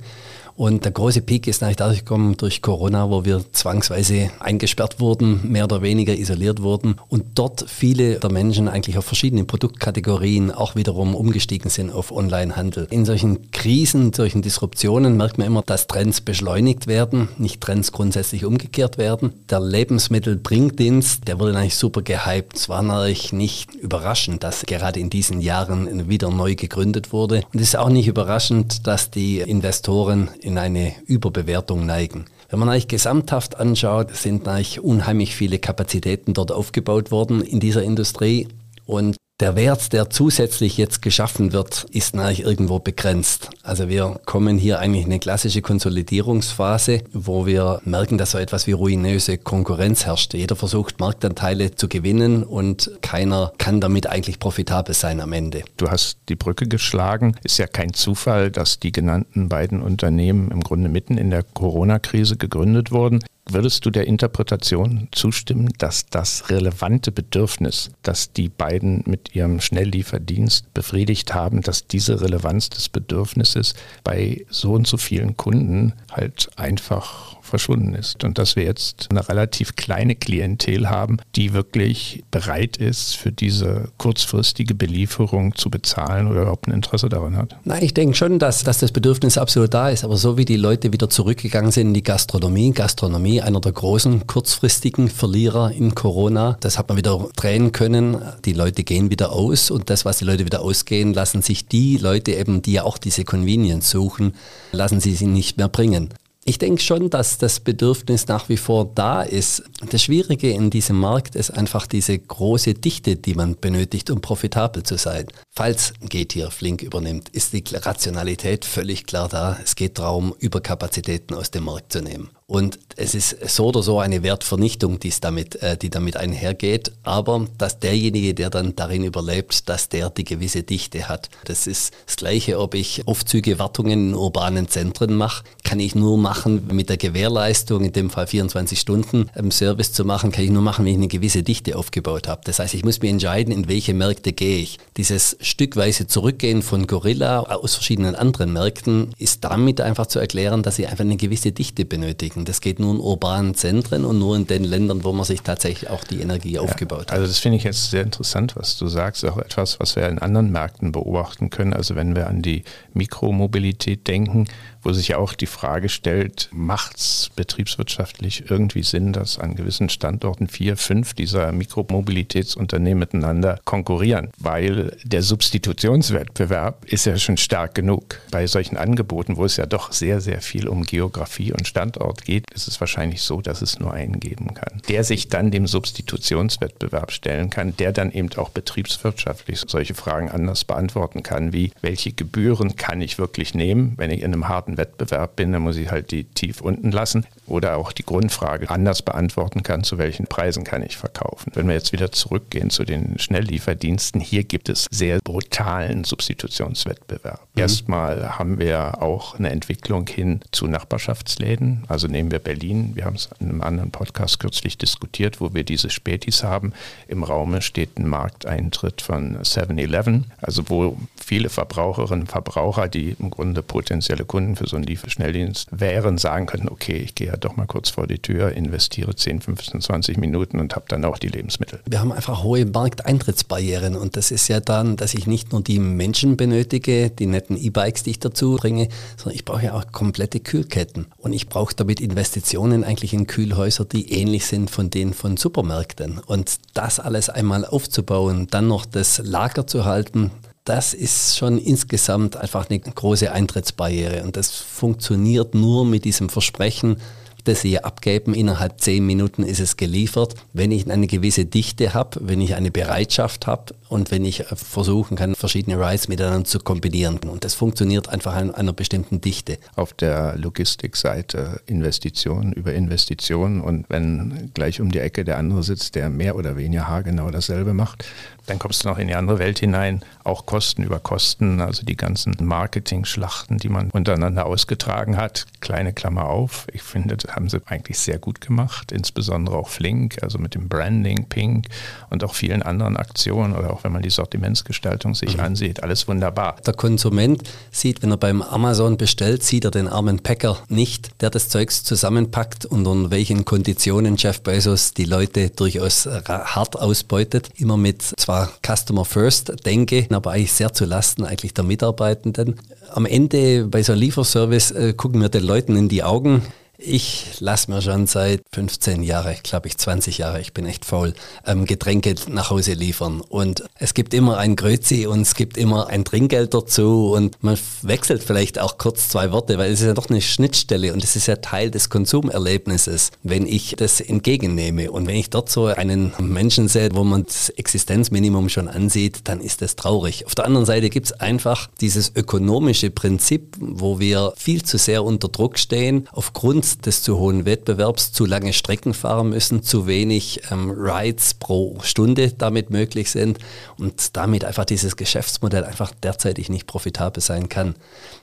Und 0.57 0.85
der 0.85 0.91
große 0.91 1.21
Peak 1.21 1.45
ist 1.45 1.61
eigentlich 1.61 1.75
dadurch 1.75 1.99
gekommen 1.99 2.35
durch 2.35 2.63
Corona, 2.63 3.11
wo 3.11 3.23
wir 3.23 3.45
zwangsweise 3.51 4.31
eingesperrt 4.39 4.99
wurden, 4.99 5.51
mehr 5.51 5.65
oder 5.65 5.83
weniger 5.83 6.17
isoliert 6.17 6.63
wurden 6.63 6.95
und 7.09 7.25
dort 7.35 7.63
viele 7.67 8.15
der 8.15 8.31
Menschen 8.31 8.67
eigentlich 8.67 8.97
auf 8.97 9.05
verschiedene 9.05 9.43
Produktkategorien 9.43 10.49
auch 10.49 10.75
wiederum 10.75 11.13
umgestiegen 11.13 11.69
sind 11.69 11.91
auf 11.91 12.11
Onlinehandel. 12.11 12.87
In 12.89 13.05
solchen 13.05 13.51
Krisen, 13.51 14.13
solchen 14.13 14.41
Disruptionen 14.41 15.15
merkt 15.15 15.37
man 15.37 15.45
immer, 15.45 15.61
dass 15.61 15.85
Trends 15.85 16.21
beschleunigt 16.21 16.87
werden, 16.87 17.29
nicht 17.37 17.61
Trends 17.61 17.91
grundsätzlich 17.91 18.43
umgekehrt 18.43 18.97
werden. 18.97 19.33
Der 19.51 19.59
Lebensmittelbringdienst, 19.59 21.27
der 21.27 21.39
wurde 21.39 21.55
eigentlich 21.55 21.75
super 21.75 22.01
gehypt. 22.01 22.57
Es 22.57 22.67
war 22.67 22.81
natürlich 22.81 23.31
nicht 23.31 23.75
überraschend, 23.75 24.43
dass 24.43 24.65
gerade 24.65 24.99
in 24.99 25.11
diesen 25.11 25.39
Jahren 25.39 26.09
wieder 26.09 26.31
neu 26.31 26.55
gegründet 26.55 27.13
wurde. 27.13 27.43
Und 27.53 27.59
es 27.59 27.67
ist 27.67 27.77
auch 27.77 27.89
nicht 27.89 28.07
überraschend, 28.07 28.87
dass 28.87 29.11
die 29.11 29.37
Investoren 29.41 30.29
in 30.47 30.57
eine 30.57 30.93
Überbewertung 31.05 31.85
neigen. 31.85 32.25
Wenn 32.49 32.59
man 32.59 32.69
eigentlich 32.69 32.87
gesamthaft 32.87 33.59
anschaut, 33.59 34.15
sind 34.15 34.47
eigentlich 34.47 34.79
unheimlich 34.79 35.35
viele 35.35 35.59
Kapazitäten 35.59 36.33
dort 36.33 36.53
aufgebaut 36.53 37.11
worden 37.11 37.41
in 37.41 37.59
dieser 37.59 37.83
Industrie. 37.83 38.47
Und 38.85 39.16
der 39.39 39.55
Wert, 39.55 39.93
der 39.93 40.09
zusätzlich 40.09 40.77
jetzt 40.77 41.03
geschaffen 41.03 41.53
wird, 41.53 41.85
ist 41.91 42.15
natürlich 42.15 42.41
irgendwo 42.41 42.79
begrenzt. 42.79 43.51
Also 43.61 43.87
wir 43.87 44.19
kommen 44.25 44.57
hier 44.57 44.79
eigentlich 44.79 45.05
in 45.05 45.11
eine 45.11 45.19
klassische 45.19 45.61
Konsolidierungsphase, 45.61 47.03
wo 47.13 47.45
wir 47.45 47.79
merken, 47.85 48.17
dass 48.17 48.31
so 48.31 48.39
etwas 48.39 48.65
wie 48.65 48.71
ruinöse 48.71 49.37
Konkurrenz 49.37 50.07
herrscht. 50.07 50.33
Jeder 50.33 50.55
versucht 50.55 50.99
Marktanteile 50.99 51.75
zu 51.75 51.87
gewinnen 51.87 52.43
und 52.43 52.89
keiner 53.01 53.53
kann 53.59 53.79
damit 53.79 54.07
eigentlich 54.07 54.39
profitabel 54.39 54.95
sein 54.95 55.21
am 55.21 55.33
Ende. 55.33 55.63
Du 55.77 55.91
hast 55.91 56.17
die 56.29 56.35
Brücke 56.35 56.67
geschlagen. 56.67 57.35
Ist 57.43 57.59
ja 57.59 57.67
kein 57.67 57.93
Zufall, 57.93 58.49
dass 58.49 58.79
die 58.79 58.91
genannten 58.91 59.49
beiden 59.49 59.83
Unternehmen 59.83 60.49
im 60.49 60.61
Grunde 60.61 60.89
mitten 60.89 61.19
in 61.19 61.29
der 61.29 61.43
Corona-Krise 61.43 62.37
gegründet 62.37 62.91
wurden. 62.91 63.19
Würdest 63.49 63.85
du 63.85 63.91
der 63.91 64.07
Interpretation 64.07 65.07
zustimmen, 65.13 65.69
dass 65.77 66.05
das 66.07 66.49
relevante 66.49 67.13
Bedürfnis, 67.13 67.91
das 68.03 68.33
die 68.33 68.49
beiden 68.49 69.03
mit 69.05 69.35
ihrem 69.35 69.61
Schnelllieferdienst 69.61 70.73
befriedigt 70.73 71.33
haben, 71.33 71.61
dass 71.61 71.87
diese 71.87 72.19
Relevanz 72.19 72.69
des 72.69 72.89
Bedürfnisses 72.89 73.73
bei 74.03 74.45
so 74.49 74.73
und 74.73 74.85
so 74.85 74.97
vielen 74.97 75.37
Kunden 75.37 75.93
halt 76.11 76.49
einfach 76.57 77.36
verschwunden 77.47 77.93
ist 77.93 78.23
und 78.23 78.37
dass 78.37 78.55
wir 78.55 78.63
jetzt 78.63 79.07
eine 79.09 79.27
relativ 79.27 79.75
kleine 79.75 80.15
Klientel 80.15 80.89
haben, 80.89 81.17
die 81.35 81.53
wirklich 81.53 82.23
bereit 82.31 82.77
ist, 82.77 83.15
für 83.15 83.31
diese 83.31 83.89
kurzfristige 83.97 84.75
Belieferung 84.75 85.55
zu 85.55 85.69
bezahlen 85.69 86.27
oder 86.27 86.43
überhaupt 86.43 86.67
ein 86.67 86.73
Interesse 86.73 87.09
daran 87.09 87.35
hat? 87.35 87.55
Nein, 87.63 87.83
ich 87.83 87.93
denke 87.93 88.15
schon, 88.15 88.39
dass, 88.39 88.63
dass 88.63 88.79
das 88.79 88.91
Bedürfnis 88.91 89.37
absolut 89.37 89.73
da 89.73 89.89
ist, 89.89 90.03
aber 90.03 90.17
so 90.17 90.37
wie 90.37 90.45
die 90.45 90.57
Leute 90.57 90.93
wieder 90.93 91.09
zurückgegangen 91.09 91.71
sind 91.71 91.87
in 91.87 91.93
die 91.93 92.03
Gastronomie, 92.03 92.71
Gastronomie 92.71 93.41
einer 93.41 93.61
der 93.61 93.71
großen 93.71 94.27
kurzfristigen 94.27 95.07
Verlierer 95.09 95.71
in 95.71 95.95
Corona, 95.95 96.57
das 96.59 96.77
hat 96.77 96.89
man 96.89 96.97
wieder 96.97 97.27
drehen 97.35 97.71
können. 97.71 98.17
Die 98.45 98.53
Leute 98.53 98.83
gehen 98.83 99.09
wieder 99.09 99.31
aus 99.31 99.71
und 99.71 99.89
das, 99.89 100.05
was 100.05 100.17
die 100.17 100.25
Leute 100.25 100.45
wieder 100.45 100.61
ausgehen, 100.61 101.13
lassen 101.13 101.41
sich 101.41 101.67
die 101.67 101.97
Leute 101.97 102.33
eben, 102.33 102.61
die 102.61 102.73
ja 102.73 102.83
auch 102.83 102.97
diese 102.97 103.23
Convenience 103.23 103.89
suchen, 103.89 104.33
lassen 104.71 104.99
sie 104.99 105.13
sie 105.13 105.27
nicht 105.27 105.57
mehr 105.57 105.69
bringen. 105.69 106.09
Ich 106.49 106.59
denke 106.59 106.81
schon, 106.81 107.09
dass 107.09 107.37
das 107.37 107.59
Bedürfnis 107.59 108.29
nach 108.29 108.47
wie 108.47 108.55
vor 108.55 108.89
da 108.95 109.21
ist. 109.21 109.63
Das 109.89 110.01
Schwierige 110.01 110.49
in 110.49 110.69
diesem 110.69 110.97
Markt 110.97 111.35
ist 111.35 111.51
einfach 111.51 111.87
diese 111.87 112.17
große 112.17 112.73
Dichte, 112.73 113.17
die 113.17 113.33
man 113.33 113.57
benötigt, 113.59 114.09
um 114.09 114.21
profitabel 114.21 114.83
zu 114.83 114.97
sein. 114.97 115.27
Falls 115.53 115.91
Getir 115.99 116.49
Flink 116.49 116.83
übernimmt, 116.83 117.27
ist 117.27 117.51
die 117.51 117.65
Rationalität 117.75 118.63
völlig 118.63 119.05
klar 119.05 119.27
da. 119.27 119.57
Es 119.61 119.75
geht 119.75 119.99
darum, 119.99 120.33
Überkapazitäten 120.39 121.35
aus 121.35 121.51
dem 121.51 121.65
Markt 121.65 121.91
zu 121.91 122.01
nehmen. 122.01 122.29
Und 122.49 122.79
es 122.95 123.13
ist 123.13 123.37
so 123.49 123.65
oder 123.65 123.83
so 123.83 123.99
eine 123.99 124.23
Wertvernichtung, 124.23 124.99
die 124.99 125.13
damit, 125.19 125.61
äh, 125.61 125.77
die 125.77 125.89
damit 125.89 126.15
einhergeht. 126.15 126.93
Aber 127.03 127.45
dass 127.57 127.79
derjenige, 127.79 128.33
der 128.33 128.49
dann 128.49 128.75
darin 128.75 129.03
überlebt, 129.03 129.67
dass 129.67 129.89
der 129.89 130.09
die 130.09 130.23
gewisse 130.23 130.63
Dichte 130.63 131.09
hat. 131.09 131.29
Das 131.45 131.67
ist 131.67 131.93
das 132.05 132.15
Gleiche, 132.15 132.59
ob 132.59 132.73
ich 132.73 133.05
Aufzüge, 133.05 133.59
Wartungen 133.59 134.09
in 134.09 134.15
urbanen 134.15 134.67
Zentren 134.67 135.13
mache, 135.15 135.43
kann 135.63 135.79
ich 135.79 135.93
nur 135.93 136.17
machen 136.17 136.67
mit 136.71 136.89
der 136.89 136.97
Gewährleistung, 136.97 137.83
in 137.83 137.91
dem 137.91 138.09
Fall 138.09 138.27
24 138.27 138.79
Stunden 138.79 139.29
ähm, 139.35 139.51
Service 139.51 139.91
zu 139.91 140.05
machen, 140.05 140.31
kann 140.31 140.45
ich 140.45 140.49
nur 140.49 140.61
machen, 140.61 140.85
wenn 140.85 140.93
ich 140.93 140.97
eine 140.97 141.07
gewisse 141.09 141.43
Dichte 141.43 141.75
aufgebaut 141.75 142.27
habe. 142.27 142.41
Das 142.45 142.59
heißt, 142.59 142.73
ich 142.73 142.85
muss 142.85 143.01
mir 143.01 143.09
entscheiden, 143.09 143.53
in 143.53 143.67
welche 143.67 143.93
Märkte 143.93 144.31
gehe 144.31 144.59
ich. 144.59 144.79
Dieses 144.95 145.37
stückweise 145.41 146.07
Zurückgehen 146.07 146.61
von 146.61 146.87
Gorilla 146.87 147.41
aus 147.41 147.75
verschiedenen 147.75 148.15
anderen 148.15 148.53
Märkten 148.53 149.13
ist 149.17 149.43
damit 149.43 149.81
einfach 149.81 150.07
zu 150.07 150.19
erklären, 150.19 150.63
dass 150.63 150.77
sie 150.77 150.87
einfach 150.87 151.03
eine 151.03 151.17
gewisse 151.17 151.51
Dichte 151.51 151.85
benötigen. 151.85 152.36
Das 152.45 152.61
geht 152.61 152.79
nur 152.79 152.93
in 152.93 152.99
urbanen 152.99 153.55
Zentren 153.55 154.05
und 154.05 154.19
nur 154.19 154.35
in 154.35 154.47
den 154.47 154.63
Ländern, 154.63 155.03
wo 155.03 155.13
man 155.13 155.25
sich 155.25 155.41
tatsächlich 155.41 155.89
auch 155.89 156.03
die 156.03 156.21
Energie 156.21 156.53
ja, 156.53 156.61
aufgebaut 156.61 157.01
hat. 157.01 157.11
Also 157.11 157.27
das 157.27 157.39
finde 157.39 157.57
ich 157.57 157.63
jetzt 157.63 157.89
sehr 157.91 158.03
interessant, 158.03 158.55
was 158.55 158.77
du 158.77 158.87
sagst, 158.87 159.25
auch 159.25 159.37
etwas, 159.37 159.79
was 159.79 159.95
wir 159.95 160.07
in 160.07 160.19
anderen 160.19 160.51
Märkten 160.51 160.91
beobachten 160.91 161.49
können. 161.49 161.73
Also 161.73 161.95
wenn 161.95 162.15
wir 162.15 162.27
an 162.27 162.41
die 162.41 162.63
Mikromobilität 162.93 164.07
denken, 164.07 164.47
wo 164.81 164.93
sich 164.93 165.09
ja 165.09 165.17
auch 165.17 165.33
die 165.33 165.47
Frage 165.47 165.89
stellt, 165.89 166.49
macht 166.53 166.97
es 166.97 167.29
betriebswirtschaftlich 167.35 168.49
irgendwie 168.49 168.83
Sinn, 168.83 169.11
dass 169.11 169.37
an 169.37 169.55
gewissen 169.55 169.89
Standorten 169.89 170.47
vier, 170.47 170.77
fünf 170.77 171.13
dieser 171.13 171.51
Mikromobilitätsunternehmen 171.51 172.99
miteinander 172.99 173.59
konkurrieren? 173.65 174.29
Weil 174.39 174.95
der 175.03 175.23
Substitutionswettbewerb 175.23 176.85
ist 176.85 177.05
ja 177.05 177.17
schon 177.17 177.37
stark 177.37 177.75
genug. 177.75 178.21
Bei 178.31 178.47
solchen 178.47 178.77
Angeboten, 178.77 179.37
wo 179.37 179.45
es 179.45 179.57
ja 179.57 179.65
doch 179.65 179.91
sehr, 179.91 180.21
sehr 180.21 180.41
viel 180.41 180.67
um 180.67 180.83
Geografie 180.83 181.51
und 181.51 181.67
Standort 181.67 182.23
geht, 182.27 182.51
ist 182.53 182.67
es 182.67 182.79
wahrscheinlich 182.81 183.21
so, 183.21 183.41
dass 183.41 183.61
es 183.61 183.79
nur 183.79 183.93
einen 183.93 184.19
geben 184.19 184.53
kann, 184.53 184.81
der 184.89 185.05
sich 185.05 185.29
dann 185.29 185.49
dem 185.49 185.65
Substitutionswettbewerb 185.65 187.11
stellen 187.11 187.49
kann, 187.49 187.75
der 187.77 187.93
dann 187.93 188.11
eben 188.11 188.29
auch 188.35 188.49
betriebswirtschaftlich 188.49 189.63
solche 189.65 189.95
Fragen 189.95 190.29
anders 190.29 190.65
beantworten 190.65 191.23
kann, 191.23 191.53
wie 191.53 191.71
welche 191.81 192.11
Gebühren 192.11 192.75
kann 192.75 192.99
ich 192.99 193.17
wirklich 193.17 193.53
nehmen, 193.53 193.93
wenn 193.95 194.11
ich 194.11 194.21
in 194.21 194.33
einem 194.33 194.49
harten 194.49 194.77
Wettbewerb 194.77 195.37
bin, 195.37 195.53
dann 195.53 195.61
muss 195.61 195.77
ich 195.77 195.89
halt 195.89 196.11
die 196.11 196.25
tief 196.25 196.59
unten 196.59 196.91
lassen 196.91 197.25
oder 197.45 197.77
auch 197.77 197.93
die 197.93 198.03
Grundfrage 198.03 198.69
anders 198.69 199.01
beantworten 199.01 199.63
kann, 199.63 199.85
zu 199.85 199.97
welchen 199.97 200.27
Preisen 200.27 200.65
kann 200.65 200.83
ich 200.83 200.97
verkaufen. 200.97 201.53
Wenn 201.55 201.67
wir 201.67 201.75
jetzt 201.75 201.93
wieder 201.93 202.11
zurückgehen 202.11 202.69
zu 202.69 202.83
den 202.83 203.17
Schnelllieferdiensten, 203.17 204.19
hier 204.19 204.43
gibt 204.43 204.67
es 204.67 204.87
sehr 204.91 205.19
brutalen 205.23 206.03
Substitutionswettbewerb. 206.03 207.39
Mhm. 207.55 207.61
Erstmal 207.61 208.37
haben 208.37 208.59
wir 208.59 209.01
auch 209.01 209.39
eine 209.39 209.49
Entwicklung 209.49 210.07
hin 210.07 210.41
zu 210.51 210.67
Nachbarschaftsläden. 210.67 211.85
Also 211.87 212.07
nehmen 212.17 212.31
wir 212.31 212.39
Berlin, 212.39 212.93
wir 212.95 213.05
haben 213.05 213.15
es 213.15 213.29
in 213.39 213.49
einem 213.49 213.61
anderen 213.61 213.91
Podcast 213.91 214.39
kürzlich 214.39 214.75
diskutiert, 214.75 215.39
wo 215.39 215.53
wir 215.53 215.63
diese 215.63 215.91
Spätis 215.91 216.43
haben. 216.43 216.73
Im 217.07 217.23
Raume 217.23 217.61
steht 217.61 217.99
ein 217.99 218.07
Markteintritt 218.07 219.03
von 219.03 219.37
7-Eleven, 219.37 220.25
also 220.41 220.63
wo 220.67 220.97
viele 221.23 221.49
Verbraucherinnen 221.49 222.21
und 222.21 222.27
Verbraucher, 222.31 222.87
die 222.87 223.15
im 223.19 223.29
Grunde 223.29 223.61
potenzielle 223.61 224.25
Kunden 224.25 224.55
für 224.55 224.67
so 224.67 224.77
einen 224.77 224.85
Lieferschnelldienst 224.85 225.79
wären, 225.79 226.17
sagen 226.17 226.47
könnten, 226.47 226.69
okay, 226.69 226.97
ich 226.97 227.13
gehe 227.13 227.27
ja 227.27 227.37
doch 227.37 227.55
mal 227.55 227.67
kurz 227.67 227.91
vor 227.91 228.07
die 228.07 228.17
Tür, 228.17 228.51
investiere 228.53 229.15
10, 229.15 229.41
15, 229.41 229.81
20 229.81 230.17
Minuten 230.17 230.59
und 230.59 230.75
habe 230.75 230.85
dann 230.87 231.05
auch 231.05 231.19
die 231.19 231.27
Lebensmittel. 231.27 231.81
Wir 231.85 231.99
haben 231.99 232.11
einfach 232.11 232.41
hohe 232.41 232.65
Markteintrittsbarrieren 232.65 233.95
und 233.95 234.17
das 234.17 234.31
ist 234.31 234.47
ja 234.47 234.59
dann, 234.59 234.97
dass 234.97 235.13
ich 235.13 235.27
nicht 235.27 235.51
nur 235.51 235.61
die 235.61 235.77
Menschen 235.77 236.35
benötige, 236.35 237.11
die 237.11 237.27
netten 237.27 237.57
E-Bikes, 237.57 238.01
die 238.01 238.09
ich 238.09 238.19
dazu 238.19 238.55
bringe, 238.55 238.89
sondern 239.17 239.35
ich 239.35 239.45
brauche 239.45 239.65
ja 239.65 239.73
auch 239.73 239.91
komplette 239.91 240.39
Kühlketten 240.39 241.05
und 241.19 241.33
ich 241.33 241.47
brauche 241.47 241.75
damit 241.75 242.06
Investitionen 242.09 242.83
eigentlich 242.83 243.13
in 243.13 243.27
Kühlhäuser, 243.27 243.85
die 243.85 244.11
ähnlich 244.13 244.45
sind 244.45 244.69
von 244.69 244.89
denen 244.89 245.13
von 245.13 245.37
Supermärkten. 245.37 246.19
Und 246.19 246.55
das 246.73 246.99
alles 246.99 247.29
einmal 247.29 247.65
aufzubauen, 247.65 248.47
dann 248.49 248.67
noch 248.67 248.85
das 248.85 249.21
Lager 249.23 249.67
zu 249.67 249.85
halten, 249.85 250.31
das 250.63 250.93
ist 250.93 251.37
schon 251.37 251.57
insgesamt 251.57 252.35
einfach 252.35 252.69
eine 252.69 252.79
große 252.79 253.31
Eintrittsbarriere. 253.31 254.23
Und 254.23 254.35
das 254.35 254.51
funktioniert 254.51 255.55
nur 255.55 255.85
mit 255.85 256.03
diesem 256.03 256.29
Versprechen, 256.29 256.97
das 257.45 257.61
Sie 257.61 257.81
abgeben, 257.81 258.33
innerhalb 258.33 258.81
zehn 258.81 259.05
Minuten 259.05 259.43
ist 259.43 259.61
es 259.61 259.77
geliefert. 259.77 260.35
Wenn 260.51 260.71
ich 260.71 260.91
eine 260.91 261.07
gewisse 261.07 261.45
Dichte 261.45 261.93
habe, 261.93 262.19
wenn 262.21 262.41
ich 262.41 262.55
eine 262.55 262.71
Bereitschaft 262.71 263.47
habe 263.47 263.73
und 263.89 264.11
wenn 264.11 264.25
ich 264.25 264.43
versuchen 264.53 265.17
kann, 265.17 265.35
verschiedene 265.35 265.79
Rides 265.79 266.07
miteinander 266.07 266.45
zu 266.45 266.59
kombinieren. 266.59 267.17
Und 267.19 267.43
das 267.43 267.53
funktioniert 267.53 268.09
einfach 268.09 268.35
an 268.35 268.53
einer 268.53 268.73
bestimmten 268.73 269.21
Dichte. 269.21 269.57
Auf 269.75 269.93
der 269.93 270.37
Logistikseite 270.37 271.61
Investitionen 271.65 272.53
über 272.53 272.73
Investitionen 272.73 273.61
und 273.61 273.85
wenn 273.89 274.51
gleich 274.53 274.81
um 274.81 274.91
die 274.91 274.99
Ecke 274.99 275.23
der 275.23 275.37
andere 275.37 275.63
sitzt, 275.63 275.95
der 275.95 276.09
mehr 276.09 276.35
oder 276.35 276.57
weniger 276.57 276.87
haargenau 276.87 277.29
dasselbe 277.31 277.73
macht, 277.73 278.05
dann 278.47 278.59
kommst 278.59 278.83
du 278.83 278.87
noch 278.87 278.97
in 278.97 279.07
die 279.07 279.15
andere 279.15 279.39
Welt 279.39 279.59
hinein, 279.59 280.03
auch 280.23 280.45
Kosten 280.45 280.83
über 280.83 280.99
Kosten, 280.99 281.59
also 281.61 281.85
die 281.85 281.97
ganzen 281.97 282.35
Marketing-Schlachten, 282.39 283.57
die 283.57 283.69
man 283.69 283.91
untereinander 283.91 284.45
ausgetragen 284.45 285.17
hat. 285.17 285.45
Kleine 285.59 285.93
Klammer 285.93 286.27
auf. 286.27 286.65
Ich 286.71 286.81
finde, 286.81 287.17
das 287.17 287.35
haben 287.35 287.49
sie 287.49 287.61
eigentlich 287.65 287.99
sehr 287.99 288.19
gut 288.19 288.39
gemacht, 288.39 288.91
insbesondere 288.91 289.57
auch 289.57 289.67
Flink, 289.67 290.23
also 290.23 290.37
mit 290.39 290.55
dem 290.55 290.69
Branding, 290.69 291.25
Pink 291.27 291.67
und 292.09 292.23
auch 292.23 292.33
vielen 292.33 292.61
anderen 292.61 292.95
Aktionen 292.95 293.53
oder 293.53 293.73
auch 293.73 293.76
wenn 293.83 293.91
man 293.91 294.01
die 294.01 294.09
Sortimentsgestaltung 294.09 295.15
sich 295.15 295.35
mhm. 295.35 295.43
ansieht, 295.43 295.83
alles 295.83 296.07
wunderbar. 296.07 296.55
Der 296.65 296.73
Konsument 296.73 297.43
sieht, 297.71 298.01
wenn 298.01 298.11
er 298.11 298.17
beim 298.17 298.41
Amazon 298.41 298.97
bestellt, 298.97 299.43
sieht 299.43 299.65
er 299.65 299.71
den 299.71 299.87
armen 299.87 300.19
Packer 300.19 300.57
nicht, 300.69 301.21
der 301.21 301.29
das 301.29 301.49
Zeugs 301.49 301.83
zusammenpackt 301.83 302.65
und 302.65 302.87
unter 302.87 303.11
welchen 303.11 303.45
Konditionen 303.45 304.15
Jeff 304.15 304.41
Bezos 304.41 304.93
die 304.93 305.05
Leute 305.05 305.49
durchaus 305.49 306.07
hart 306.07 306.79
ausbeutet. 306.79 307.49
Immer 307.57 307.77
mit 307.77 308.01
zwar 308.01 308.37
zwar 308.37 308.51
Customer 308.61 309.05
First 309.05 309.65
denke, 309.65 310.05
aber 310.09 310.31
eigentlich 310.31 310.53
sehr 310.53 310.73
zu 310.73 310.85
Lasten 310.85 311.23
eigentlich 311.23 311.53
der 311.53 311.63
Mitarbeitenden. 311.63 312.59
Am 312.91 313.05
Ende 313.05 313.65
bei 313.65 313.83
so 313.83 313.93
einem 313.93 314.01
Lieferservice 314.01 314.71
äh, 314.71 314.93
gucken 314.93 315.21
wir 315.21 315.29
den 315.29 315.43
Leuten 315.43 315.75
in 315.75 315.89
die 315.89 316.03
Augen. 316.03 316.41
Ich 316.79 317.39
lasse 317.39 317.71
mir 317.71 317.81
schon 317.81 318.05
seit 318.05 318.43
15 318.53 319.01
Jahren, 319.01 319.35
glaube 319.41 319.67
ich 319.67 319.79
20 319.79 320.19
Jahre, 320.19 320.39
ich 320.39 320.53
bin 320.53 320.67
echt 320.67 320.85
faul, 320.85 321.15
ähm, 321.43 321.65
Getränke 321.65 322.13
nach 322.29 322.51
Hause 322.51 322.73
liefern. 322.73 323.21
Und 323.21 323.63
es 323.79 323.95
gibt 323.95 324.13
immer 324.13 324.37
ein 324.37 324.55
Grözi 324.55 325.07
und 325.07 325.21
es 325.21 325.33
gibt 325.33 325.57
immer 325.57 325.87
ein 325.87 326.05
Trinkgeld 326.05 326.53
dazu 326.53 327.13
und 327.15 327.41
man 327.43 327.57
wechselt 327.81 328.21
vielleicht 328.21 328.59
auch 328.59 328.77
kurz 328.77 329.09
zwei 329.09 329.31
Worte, 329.31 329.57
weil 329.57 329.71
es 329.71 329.81
ist 329.81 329.87
ja 329.87 329.95
doch 329.95 330.11
eine 330.11 330.21
Schnittstelle 330.21 330.93
und 330.93 331.03
es 331.03 331.15
ist 331.15 331.25
ja 331.25 331.37
Teil 331.37 331.71
des 331.71 331.89
Konsumerlebnisses, 331.89 333.09
wenn 333.23 333.47
ich 333.47 333.75
das 333.75 333.99
entgegennehme. 333.99 334.91
Und 334.91 335.07
wenn 335.07 335.15
ich 335.15 335.31
dort 335.31 335.49
so 335.49 335.65
einen 335.65 336.13
Menschen 336.19 336.67
sehe, 336.67 336.89
wo 336.93 337.03
man 337.03 337.23
das 337.23 337.49
Existenzminimum 337.49 338.49
schon 338.49 338.67
ansieht, 338.67 339.21
dann 339.23 339.41
ist 339.41 339.63
das 339.63 339.77
traurig. 339.77 340.27
Auf 340.27 340.35
der 340.35 340.45
anderen 340.45 340.67
Seite 340.67 340.91
gibt 340.91 341.07
es 341.07 341.13
einfach 341.13 341.69
dieses 341.81 342.15
ökonomische 342.15 342.91
Prinzip, 342.91 343.55
wo 343.59 343.99
wir 343.99 344.33
viel 344.37 344.61
zu 344.61 344.77
sehr 344.77 345.03
unter 345.03 345.27
Druck 345.27 345.57
stehen, 345.57 346.07
aufgrund 346.11 346.66
des 346.75 347.01
zu 347.01 347.17
hohen 347.17 347.45
Wettbewerbs 347.45 348.11
zu 348.11 348.25
lange 348.25 348.51
Strecken 348.51 348.93
fahren 348.93 349.29
müssen, 349.29 349.63
zu 349.63 349.87
wenig 349.87 350.41
ähm, 350.51 350.69
Rides 350.69 351.35
pro 351.35 351.77
Stunde 351.81 352.31
damit 352.31 352.69
möglich 352.69 353.09
sind 353.11 353.39
und 353.77 354.17
damit 354.17 354.43
einfach 354.43 354.65
dieses 354.65 354.97
Geschäftsmodell 354.97 355.63
einfach 355.63 355.91
derzeitig 356.03 356.49
nicht 356.49 356.67
profitabel 356.67 357.23
sein 357.23 357.47
kann. 357.47 357.75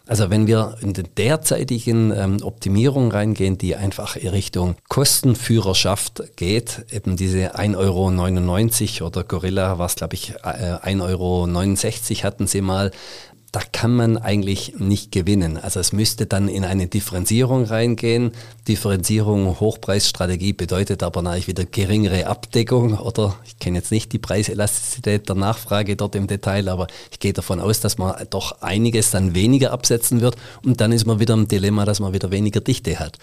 Also 0.06 0.28
wenn 0.28 0.46
wir 0.46 0.76
in 0.82 0.92
den 0.92 1.08
derzeitigen 1.16 2.12
ähm, 2.14 2.42
Optimierungen 2.42 3.10
reingehen, 3.10 3.56
die 3.56 3.74
einfach 3.74 4.16
in 4.16 4.28
Richtung 4.28 4.76
Kostenführerschaft 4.88 6.36
geht, 6.36 6.84
eben 6.90 7.16
diese 7.16 7.56
1,99 7.56 9.00
Euro 9.00 9.06
oder 9.06 9.24
Gorilla 9.24 9.78
war 9.78 9.86
es 9.86 9.94
glaube 9.94 10.14
ich 10.14 10.34
äh, 10.42 10.76
1,69 10.82 11.00
Euro 11.00 12.24
hatten 12.24 12.46
sie 12.46 12.60
mal, 12.60 12.90
da 13.54 13.60
kann 13.70 13.94
man 13.94 14.18
eigentlich 14.18 14.74
nicht 14.78 15.12
gewinnen. 15.12 15.56
Also 15.56 15.78
es 15.78 15.92
müsste 15.92 16.26
dann 16.26 16.48
in 16.48 16.64
eine 16.64 16.88
Differenzierung 16.88 17.66
reingehen. 17.66 18.32
Differenzierung, 18.66 19.60
Hochpreisstrategie 19.60 20.52
bedeutet 20.52 21.04
aber 21.04 21.22
natürlich 21.22 21.46
wieder 21.46 21.64
geringere 21.64 22.26
Abdeckung 22.26 22.98
oder 22.98 23.36
ich 23.46 23.60
kenne 23.60 23.78
jetzt 23.78 23.92
nicht 23.92 24.12
die 24.12 24.18
Preiselastizität 24.18 25.28
der 25.28 25.36
Nachfrage 25.36 25.94
dort 25.94 26.16
im 26.16 26.26
Detail, 26.26 26.68
aber 26.68 26.88
ich 27.12 27.20
gehe 27.20 27.32
davon 27.32 27.60
aus, 27.60 27.78
dass 27.78 27.96
man 27.96 28.16
doch 28.28 28.60
einiges 28.60 29.12
dann 29.12 29.36
weniger 29.36 29.70
absetzen 29.70 30.20
wird 30.20 30.34
und 30.64 30.80
dann 30.80 30.90
ist 30.90 31.06
man 31.06 31.20
wieder 31.20 31.34
im 31.34 31.46
Dilemma, 31.46 31.84
dass 31.84 32.00
man 32.00 32.12
wieder 32.12 32.32
weniger 32.32 32.60
Dichte 32.60 32.98
hat. 32.98 33.18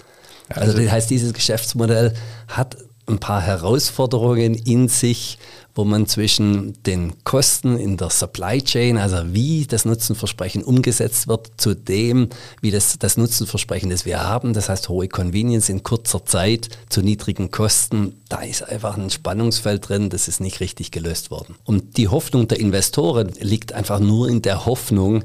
Also, 0.48 0.62
also 0.62 0.82
das 0.82 0.92
heißt, 0.92 1.10
dieses 1.10 1.34
Geschäftsmodell 1.34 2.14
hat 2.48 2.78
ein 3.08 3.20
paar 3.20 3.42
Herausforderungen 3.42 4.54
in 4.54 4.88
sich, 4.88 5.38
wo 5.74 5.86
man 5.86 6.06
zwischen 6.06 6.82
den 6.84 7.24
Kosten 7.24 7.78
in 7.78 7.98
der 7.98 8.10
Supply 8.10 8.62
Chain, 8.62 8.98
also 8.98 9.34
wie 9.34 9.66
das 9.66 9.86
Nutzenversprechen 9.86 10.64
umgesetzt 10.64 11.28
wird, 11.28 11.52
zu 11.58 11.76
dem, 11.76 12.30
wie 12.62 12.72
das, 12.72 13.00
das 13.00 13.18
Nutzenversprechen, 13.18 13.90
das 13.90 14.06
wir 14.06 14.22
haben, 14.22 14.54
das 14.54 14.70
heißt 14.70 14.90
hohe 14.90 15.08
Convenience 15.08 15.70
in 15.70 15.84
kurzer 15.84 16.26
Zeit 16.26 16.70
zu 16.90 17.02
niedrigen 17.02 17.52
Kosten, 17.52 18.22
da 18.30 18.42
ist 18.42 18.64
einfach 18.64 18.98
ein 18.98 19.10
Spannungsfeld 19.10 19.88
drin, 19.88 20.10
das 20.10 20.28
ist 20.28 20.42
nicht 20.42 20.60
richtig 20.60 20.92
gelöst 20.92 21.32
worden. 21.32 21.56
Und 21.64 21.98
die 21.98 22.10
Hoffnung 22.10 22.48
der 22.48 22.60
Investoren 22.60 23.32
liegt 23.40 23.74
einfach 23.74 24.00
nur 24.00 24.28
in 24.30 24.42
der 24.42 24.66
Hoffnung, 24.66 25.24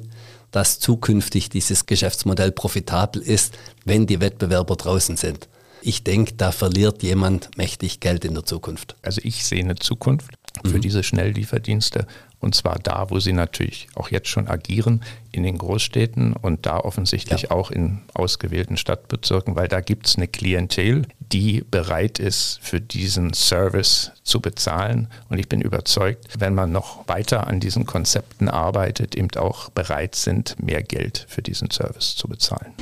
dass 0.53 0.79
zukünftig 0.79 1.51
dieses 1.51 1.87
Geschäftsmodell 1.87 2.53
profitabel 2.53 3.21
ist, 3.21 3.53
wenn 3.85 4.07
die 4.07 4.21
Wettbewerber 4.21 4.77
draußen 4.77 5.17
sind 5.17 5.49
ich 5.83 6.05
denke, 6.05 6.35
da 6.35 6.53
verliert 6.53 7.03
jemand 7.03 7.57
mächtig 7.57 8.01
Geld 8.01 8.25
in 8.25 8.35
der 8.35 8.45
Zukunft. 8.45 8.97
Also 9.03 9.21
ich 9.23 9.45
sehe 9.45 9.63
eine 9.63 9.77
Zukunft 9.77 10.31
für 10.65 10.77
mhm. 10.77 10.81
diese 10.81 11.03
Schnelllieferdienste 11.03 12.07
Und 12.39 12.55
zwar 12.55 12.79
da, 12.79 13.11
wo 13.11 13.19
sie 13.19 13.33
natürlich 13.33 13.89
auch 13.95 14.11
jetzt 14.11 14.29
schon 14.29 14.49
agieren, 14.49 15.03
in 15.33 15.43
den 15.43 15.59
Großstädten 15.59 16.35
und 16.35 16.67
da 16.67 16.79
offensichtlich 16.79 17.43
ja. 17.43 17.51
auch 17.51 17.71
in 17.71 18.03
ausgewählten 18.15 18.77
Stadtbezirken, 18.77 19.57
weil 19.57 19.69
da 19.69 19.81
gibt 19.81 20.07
es 20.07 20.17
eine 20.17 20.29
Klientel, 20.29 21.07
die 21.33 21.65
bereit 21.71 22.19
ist, 22.19 22.59
für 22.63 22.81
diesen 22.81 23.33
Service 23.35 24.13
zu 24.23 24.41
bezahlen. 24.41 25.09
Und 25.29 25.39
ich 25.39 25.49
bin 25.49 25.61
überzeugt, 25.61 26.27
wenn 26.39 26.55
man 26.55 26.73
noch 26.73 27.07
weiter 27.09 27.47
an 27.47 27.61
diesen 27.61 27.85
Konzepten 27.85 28.49
arbeitet, 28.49 29.15
eben 29.15 29.29
auch 29.37 29.71
bereit 29.71 30.15
sind, 30.15 30.57
mehr 30.63 30.83
Geld 30.83 31.27
für 31.29 31.43
diesen 31.43 31.71
Service 31.71 32.17
zu 32.17 32.29
bezahlen. 32.29 32.73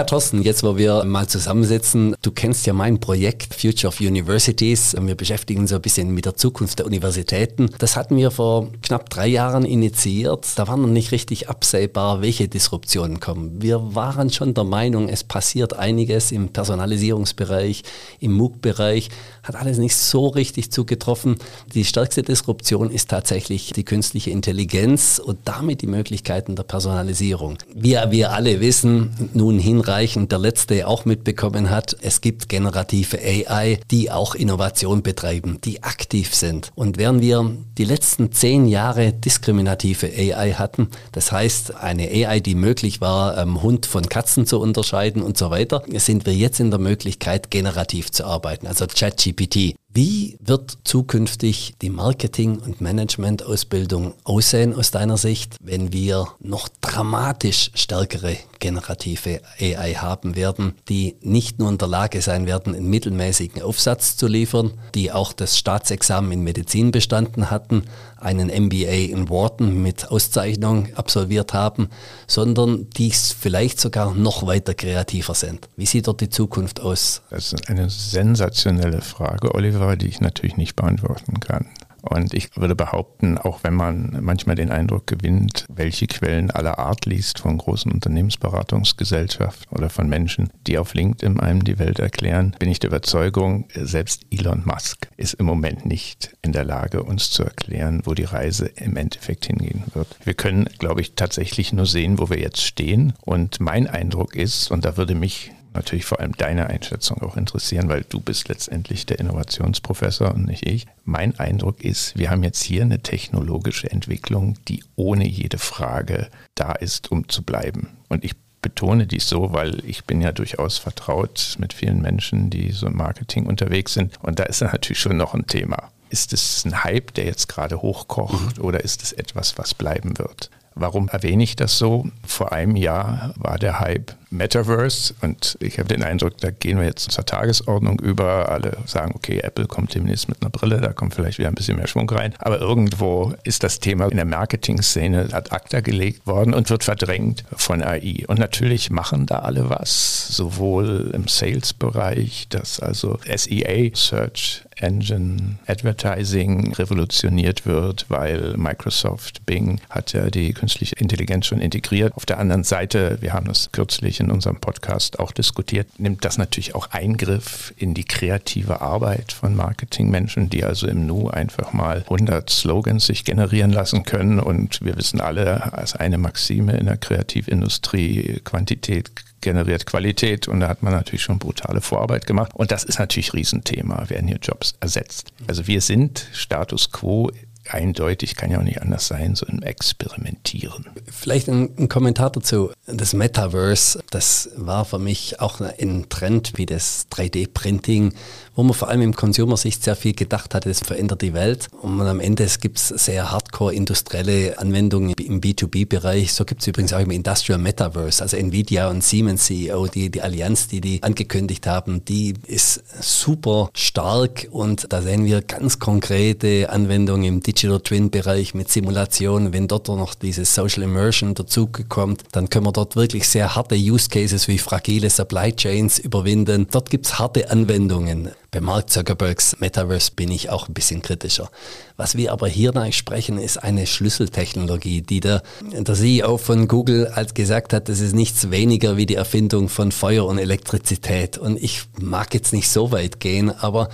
Ja, 0.00 0.04
Thorsten, 0.04 0.40
jetzt 0.40 0.62
wo 0.62 0.78
wir 0.78 1.04
mal 1.04 1.26
zusammensitzen, 1.26 2.16
du 2.22 2.30
kennst 2.30 2.64
ja 2.64 2.72
mein 2.72 3.00
Projekt 3.00 3.54
Future 3.54 3.88
of 3.88 4.00
Universities. 4.00 4.96
Wir 4.98 5.14
beschäftigen 5.14 5.60
uns 5.60 5.74
ein 5.74 5.82
bisschen 5.82 6.14
mit 6.14 6.24
der 6.24 6.36
Zukunft 6.36 6.78
der 6.78 6.86
Universitäten. 6.86 7.68
Das 7.76 7.96
hatten 7.96 8.16
wir 8.16 8.30
vor 8.30 8.68
knapp 8.80 9.10
drei 9.10 9.26
Jahren 9.26 9.66
initiiert. 9.66 10.46
Da 10.56 10.68
war 10.68 10.78
noch 10.78 10.86
nicht 10.86 11.12
richtig 11.12 11.50
absehbar, 11.50 12.22
welche 12.22 12.48
Disruptionen 12.48 13.20
kommen. 13.20 13.60
Wir 13.60 13.94
waren 13.94 14.30
schon 14.30 14.54
der 14.54 14.64
Meinung, 14.64 15.10
es 15.10 15.22
passiert 15.22 15.78
einiges 15.78 16.32
im 16.32 16.48
Personalisierungsbereich, 16.48 17.82
im 18.20 18.32
MOOC-Bereich. 18.32 19.10
Hat 19.42 19.56
alles 19.56 19.76
nicht 19.76 19.96
so 19.96 20.28
richtig 20.28 20.72
zugetroffen. 20.72 21.36
Die 21.74 21.84
stärkste 21.84 22.22
Disruption 22.22 22.90
ist 22.90 23.10
tatsächlich 23.10 23.74
die 23.74 23.84
künstliche 23.84 24.30
Intelligenz 24.30 25.20
und 25.22 25.40
damit 25.44 25.82
die 25.82 25.86
Möglichkeiten 25.86 26.56
der 26.56 26.62
Personalisierung. 26.62 27.58
Wie 27.74 27.98
wir 28.08 28.32
alle 28.32 28.60
wissen, 28.60 29.30
nun 29.34 29.58
hin 29.58 29.82
hinreichend 29.90 30.30
der 30.30 30.38
Letzte 30.38 30.86
auch 30.86 31.04
mitbekommen 31.04 31.68
hat, 31.68 31.96
es 32.00 32.20
gibt 32.20 32.48
generative 32.48 33.18
AI, 33.18 33.80
die 33.90 34.12
auch 34.12 34.36
Innovation 34.36 35.02
betreiben, 35.02 35.58
die 35.64 35.82
aktiv 35.82 36.32
sind. 36.32 36.70
Und 36.76 36.96
während 36.96 37.22
wir 37.22 37.56
die 37.76 37.84
letzten 37.84 38.30
zehn 38.30 38.66
Jahre 38.66 39.12
diskriminative 39.12 40.06
AI 40.06 40.52
hatten, 40.52 40.90
das 41.10 41.32
heißt 41.32 41.74
eine 41.74 42.08
AI, 42.08 42.38
die 42.38 42.54
möglich 42.54 43.00
war, 43.00 43.36
ähm, 43.36 43.62
Hund 43.62 43.84
von 43.84 44.08
Katzen 44.08 44.46
zu 44.46 44.60
unterscheiden 44.60 45.22
und 45.22 45.36
so 45.36 45.50
weiter, 45.50 45.82
sind 45.96 46.24
wir 46.24 46.34
jetzt 46.34 46.60
in 46.60 46.70
der 46.70 46.78
Möglichkeit, 46.78 47.50
generativ 47.50 48.12
zu 48.12 48.24
arbeiten, 48.24 48.68
also 48.68 48.86
ChatGPT. 48.86 49.74
Wie 49.92 50.36
wird 50.38 50.78
zukünftig 50.84 51.74
die 51.82 51.90
Marketing- 51.90 52.60
und 52.60 52.80
Management-Ausbildung 52.80 54.14
aussehen 54.22 54.72
aus 54.72 54.92
deiner 54.92 55.16
Sicht, 55.16 55.56
wenn 55.60 55.92
wir 55.92 56.28
noch 56.38 56.68
dramatisch 56.80 57.72
stärkere 57.74 58.36
generative 58.60 59.40
AI 59.58 59.94
haben 59.94 60.36
werden, 60.36 60.74
die 60.88 61.16
nicht 61.22 61.58
nur 61.58 61.70
in 61.70 61.78
der 61.78 61.88
Lage 61.88 62.22
sein 62.22 62.46
werden, 62.46 62.76
einen 62.76 62.88
mittelmäßigen 62.88 63.62
Aufsatz 63.62 64.16
zu 64.16 64.28
liefern, 64.28 64.74
die 64.94 65.10
auch 65.10 65.32
das 65.32 65.58
Staatsexamen 65.58 66.30
in 66.30 66.42
Medizin 66.44 66.92
bestanden 66.92 67.50
hatten, 67.50 67.82
einen 68.20 68.48
MBA 68.48 69.10
in 69.10 69.28
Wharton 69.28 69.82
mit 69.82 70.10
Auszeichnung 70.10 70.88
absolviert 70.94 71.54
haben, 71.54 71.88
sondern 72.26 72.88
die 72.90 73.10
vielleicht 73.10 73.80
sogar 73.80 74.14
noch 74.14 74.46
weiter 74.46 74.74
kreativer 74.74 75.34
sind. 75.34 75.68
Wie 75.76 75.86
sieht 75.86 76.06
dort 76.06 76.20
die 76.20 76.28
Zukunft 76.28 76.80
aus? 76.80 77.22
Das 77.30 77.52
ist 77.52 77.68
eine 77.68 77.90
sensationelle 77.90 79.00
Frage, 79.00 79.54
Oliver, 79.54 79.96
die 79.96 80.08
ich 80.08 80.20
natürlich 80.20 80.56
nicht 80.56 80.76
beantworten 80.76 81.40
kann. 81.40 81.66
Und 82.02 82.34
ich 82.34 82.56
würde 82.56 82.74
behaupten, 82.74 83.38
auch 83.38 83.60
wenn 83.62 83.74
man 83.74 84.18
manchmal 84.20 84.56
den 84.56 84.70
Eindruck 84.70 85.06
gewinnt, 85.06 85.66
welche 85.68 86.06
Quellen 86.06 86.50
aller 86.50 86.78
Art 86.78 87.06
liest 87.06 87.40
von 87.40 87.58
großen 87.58 87.92
Unternehmensberatungsgesellschaften 87.92 89.76
oder 89.76 89.90
von 89.90 90.08
Menschen, 90.08 90.50
die 90.66 90.78
auf 90.78 90.94
LinkedIn 90.94 91.40
einem 91.40 91.64
die 91.64 91.78
Welt 91.78 91.98
erklären, 91.98 92.54
bin 92.58 92.70
ich 92.70 92.78
der 92.78 92.88
Überzeugung, 92.88 93.66
selbst 93.74 94.26
Elon 94.30 94.62
Musk 94.64 95.08
ist 95.16 95.34
im 95.34 95.46
Moment 95.46 95.86
nicht 95.86 96.36
in 96.42 96.52
der 96.52 96.64
Lage, 96.64 97.02
uns 97.02 97.30
zu 97.30 97.44
erklären, 97.44 98.02
wo 98.04 98.14
die 98.14 98.24
Reise 98.24 98.66
im 98.66 98.96
Endeffekt 98.96 99.46
hingehen 99.46 99.84
wird. 99.94 100.08
Wir 100.24 100.34
können, 100.34 100.68
glaube 100.78 101.00
ich, 101.00 101.14
tatsächlich 101.14 101.72
nur 101.72 101.86
sehen, 101.86 102.18
wo 102.18 102.30
wir 102.30 102.38
jetzt 102.38 102.62
stehen. 102.62 103.12
Und 103.22 103.60
mein 103.60 103.86
Eindruck 103.86 104.36
ist, 104.36 104.70
und 104.70 104.84
da 104.84 104.96
würde 104.96 105.14
mich 105.14 105.52
natürlich 105.74 106.04
vor 106.04 106.20
allem 106.20 106.36
deine 106.36 106.68
Einschätzung 106.68 107.22
auch 107.22 107.36
interessieren, 107.36 107.88
weil 107.88 108.04
du 108.08 108.20
bist 108.20 108.48
letztendlich 108.48 109.06
der 109.06 109.18
Innovationsprofessor 109.18 110.34
und 110.34 110.46
nicht 110.46 110.66
ich. 110.66 110.86
Mein 111.04 111.38
Eindruck 111.38 111.84
ist, 111.84 112.16
wir 112.16 112.30
haben 112.30 112.42
jetzt 112.42 112.62
hier 112.62 112.82
eine 112.82 113.00
technologische 113.00 113.90
Entwicklung, 113.90 114.56
die 114.68 114.82
ohne 114.96 115.26
jede 115.26 115.58
Frage 115.58 116.28
da 116.54 116.72
ist, 116.72 117.10
um 117.10 117.28
zu 117.28 117.42
bleiben. 117.42 117.88
Und 118.08 118.24
ich 118.24 118.34
betone 118.62 119.06
dies 119.06 119.28
so, 119.28 119.52
weil 119.52 119.82
ich 119.86 120.04
bin 120.04 120.20
ja 120.20 120.32
durchaus 120.32 120.78
vertraut 120.78 121.56
mit 121.58 121.72
vielen 121.72 122.02
Menschen, 122.02 122.50
die 122.50 122.72
so 122.72 122.86
im 122.86 122.96
Marketing 122.96 123.46
unterwegs 123.46 123.94
sind. 123.94 124.18
Und 124.22 124.38
da 124.38 124.44
ist 124.44 124.60
natürlich 124.60 125.00
schon 125.00 125.16
noch 125.16 125.34
ein 125.34 125.46
Thema. 125.46 125.90
Ist 126.10 126.32
es 126.32 126.64
ein 126.64 126.82
Hype, 126.84 127.14
der 127.14 127.24
jetzt 127.24 127.48
gerade 127.48 127.80
hochkocht 127.82 128.58
mhm. 128.58 128.64
oder 128.64 128.82
ist 128.82 129.02
es 129.02 129.12
etwas, 129.12 129.56
was 129.58 129.74
bleiben 129.74 130.18
wird? 130.18 130.50
Warum 130.80 131.08
erwähne 131.08 131.42
ich 131.42 131.56
das 131.56 131.76
so? 131.76 132.06
Vor 132.26 132.52
einem 132.52 132.74
Jahr 132.74 133.34
war 133.36 133.58
der 133.58 133.80
Hype 133.80 134.14
Metaverse 134.30 135.12
und 135.20 135.58
ich 135.60 135.78
habe 135.78 135.88
den 135.88 136.02
Eindruck, 136.02 136.38
da 136.38 136.50
gehen 136.50 136.78
wir 136.78 136.86
jetzt 136.86 137.10
zur 137.10 137.26
Tagesordnung 137.26 137.98
über. 138.00 138.48
Alle 138.48 138.78
sagen, 138.86 139.12
okay, 139.14 139.40
Apple 139.40 139.66
kommt 139.66 139.94
demnächst 139.94 140.28
mit 140.28 140.40
einer 140.40 140.48
Brille, 140.48 140.80
da 140.80 140.94
kommt 140.94 141.14
vielleicht 141.14 141.38
wieder 141.38 141.48
ein 141.48 141.54
bisschen 141.54 141.76
mehr 141.76 141.86
Schwung 141.86 142.08
rein. 142.08 142.32
Aber 142.38 142.60
irgendwo 142.60 143.34
ist 143.42 143.62
das 143.62 143.80
Thema 143.80 144.06
in 144.06 144.16
der 144.16 144.24
Marketing-Szene 144.24 145.28
ad 145.32 145.50
acta 145.50 145.80
gelegt 145.80 146.26
worden 146.26 146.54
und 146.54 146.70
wird 146.70 146.84
verdrängt 146.84 147.44
von 147.54 147.82
AI. 147.82 148.24
Und 148.26 148.38
natürlich 148.38 148.88
machen 148.88 149.26
da 149.26 149.40
alle 149.40 149.68
was, 149.68 150.28
sowohl 150.28 151.10
im 151.12 151.28
Sales-Bereich, 151.28 152.46
dass 152.48 152.80
also 152.80 153.18
SEA, 153.26 153.90
Search 153.94 154.64
Engine 154.80 155.58
Advertising 155.66 156.72
revolutioniert 156.74 157.66
wird, 157.66 158.06
weil 158.08 158.56
Microsoft 158.56 159.44
Bing 159.46 159.80
hat 159.88 160.12
ja 160.12 160.30
die 160.30 160.52
künstliche 160.52 160.96
Intelligenz 160.96 161.46
schon 161.46 161.60
integriert. 161.60 162.14
Auf 162.16 162.26
der 162.26 162.38
anderen 162.38 162.64
Seite, 162.64 163.18
wir 163.20 163.32
haben 163.32 163.46
das 163.46 163.72
kürzlich 163.72 164.20
in 164.20 164.30
unserem 164.30 164.56
Podcast 164.56 165.18
auch 165.18 165.32
diskutiert, 165.32 165.88
nimmt 165.98 166.24
das 166.24 166.38
natürlich 166.38 166.74
auch 166.74 166.90
Eingriff 166.90 167.72
in 167.76 167.94
die 167.94 168.04
kreative 168.04 168.80
Arbeit 168.80 169.32
von 169.32 169.54
Marketingmenschen, 169.54 170.50
die 170.50 170.64
also 170.64 170.86
im 170.86 171.06
Nu 171.06 171.28
einfach 171.28 171.72
mal 171.72 172.02
100 172.04 172.48
Slogans 172.50 173.06
sich 173.06 173.24
generieren 173.24 173.72
lassen 173.72 174.04
können. 174.04 174.40
Und 174.40 174.82
wir 174.82 174.96
wissen 174.96 175.20
alle, 175.20 175.72
als 175.72 175.94
eine 175.94 176.18
Maxime 176.18 176.76
in 176.76 176.86
der 176.86 176.96
Kreativindustrie, 176.96 178.40
Quantität 178.44 179.10
generiert 179.40 179.86
Qualität 179.86 180.48
und 180.48 180.60
da 180.60 180.68
hat 180.68 180.82
man 180.82 180.92
natürlich 180.92 181.22
schon 181.22 181.38
brutale 181.38 181.80
Vorarbeit 181.80 182.26
gemacht. 182.26 182.52
Und 182.54 182.70
das 182.70 182.84
ist 182.84 182.98
natürlich 182.98 183.32
Riesenthema, 183.32 184.08
werden 184.08 184.28
hier 184.28 184.38
Jobs 184.40 184.74
ersetzt. 184.80 185.32
Also 185.46 185.66
wir 185.66 185.80
sind 185.80 186.28
Status 186.32 186.92
quo 186.92 187.30
eindeutig, 187.68 188.36
kann 188.36 188.50
ja 188.50 188.58
auch 188.58 188.64
nicht 188.64 188.80
anders 188.82 189.06
sein, 189.06 189.34
so 189.34 189.46
ein 189.46 189.62
Experimentieren. 189.62 190.86
Vielleicht 191.06 191.48
ein, 191.48 191.70
ein, 191.78 191.88
Kommentar 191.88 192.30
dazu. 192.30 192.72
Das 192.86 193.12
Metaverse, 193.12 194.02
das 194.10 194.50
war 194.56 194.84
für 194.84 194.98
mich 194.98 195.40
auch 195.40 195.60
ein 195.60 196.06
Trend 196.08 196.52
wie 196.56 196.66
das 196.66 197.06
3D-Printing, 197.10 198.14
wo 198.60 198.64
man 198.64 198.74
vor 198.74 198.88
allem 198.88 199.00
im 199.00 199.16
Consumer-Sicht 199.16 199.82
sehr 199.82 199.96
viel 199.96 200.12
gedacht 200.12 200.54
hat, 200.54 200.66
es 200.66 200.80
verändert 200.80 201.22
die 201.22 201.32
Welt. 201.32 201.68
Und 201.80 201.98
am 202.02 202.20
Ende 202.20 202.46
gibt 202.60 202.76
es 202.76 202.88
sehr 202.88 203.32
hardcore-industrielle 203.32 204.58
Anwendungen 204.58 205.14
im 205.14 205.40
B2B-Bereich. 205.40 206.34
So 206.34 206.44
gibt 206.44 206.60
es 206.60 206.66
übrigens 206.66 206.92
auch 206.92 207.00
im 207.00 207.10
Industrial 207.10 207.58
Metaverse. 207.58 208.22
Also 208.22 208.36
Nvidia 208.36 208.90
und 208.90 209.02
Siemens 209.02 209.46
CEO, 209.46 209.86
die, 209.86 210.10
die 210.10 210.20
Allianz, 210.20 210.68
die 210.68 210.82
die 210.82 211.02
angekündigt 211.02 211.66
haben, 211.66 212.04
die 212.04 212.34
ist 212.46 212.84
super 213.00 213.70
stark 213.72 214.48
und 214.50 214.92
da 214.92 215.00
sehen 215.00 215.24
wir 215.24 215.40
ganz 215.40 215.78
konkrete 215.78 216.68
Anwendungen 216.68 217.24
im 217.24 217.42
Digital 217.42 217.80
Twin-Bereich 217.80 218.52
mit 218.52 218.70
Simulation. 218.70 219.54
Wenn 219.54 219.68
dort 219.68 219.88
noch 219.88 220.14
dieses 220.14 220.54
Social 220.54 220.82
Immersion 220.82 221.32
dazukommt, 221.32 222.24
dann 222.32 222.50
können 222.50 222.66
wir 222.66 222.72
dort 222.72 222.94
wirklich 222.94 223.26
sehr 223.26 223.56
harte 223.56 223.76
Use 223.76 224.10
Cases 224.10 224.48
wie 224.48 224.58
fragile 224.58 225.08
Supply 225.08 225.50
Chains 225.56 225.98
überwinden. 225.98 226.66
Dort 226.70 226.90
gibt 226.90 227.06
es 227.06 227.18
harte 227.18 227.50
Anwendungen. 227.50 228.28
Bei 228.52 228.60
Mark 228.60 228.90
Zuckerbergs 228.90 229.60
Metaverse 229.60 230.10
bin 230.16 230.32
ich 230.32 230.50
auch 230.50 230.66
ein 230.66 230.74
bisschen 230.74 231.02
kritischer. 231.02 231.50
Was 231.96 232.16
wir 232.16 232.32
aber 232.32 232.48
hier 232.48 232.72
sprechen, 232.90 233.38
ist 233.38 233.58
eine 233.62 233.86
Schlüsseltechnologie, 233.86 235.02
die 235.02 235.20
der, 235.20 235.42
der 235.72 235.94
CEO 235.94 236.36
von 236.36 236.66
Google 236.66 237.06
als 237.14 237.34
gesagt 237.34 237.72
hat, 237.72 237.88
das 237.88 238.00
ist 238.00 238.12
nichts 238.12 238.50
weniger 238.50 238.96
wie 238.96 239.06
die 239.06 239.14
Erfindung 239.14 239.68
von 239.68 239.92
Feuer 239.92 240.26
und 240.26 240.38
Elektrizität. 240.38 241.38
Und 241.38 241.62
ich 241.62 241.82
mag 242.00 242.34
jetzt 242.34 242.52
nicht 242.52 242.68
so 242.68 242.90
weit 242.90 243.20
gehen, 243.20 243.50
aber 243.50 243.88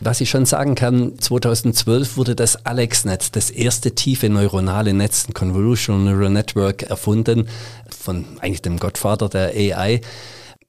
was 0.00 0.20
ich 0.20 0.28
schon 0.28 0.44
sagen 0.44 0.74
kann, 0.74 1.18
2012 1.18 2.16
wurde 2.18 2.34
das 2.34 2.66
AlexNet, 2.66 3.34
das 3.34 3.48
erste 3.48 3.94
tiefe 3.94 4.28
neuronale 4.28 4.92
Netz, 4.92 5.26
ein 5.28 5.32
Convolutional 5.32 6.02
Neural 6.02 6.30
Network, 6.30 6.82
erfunden 6.82 7.48
von 7.88 8.26
eigentlich 8.40 8.62
dem 8.62 8.78
Gottvater 8.78 9.28
der 9.28 9.54
AI. 9.54 10.00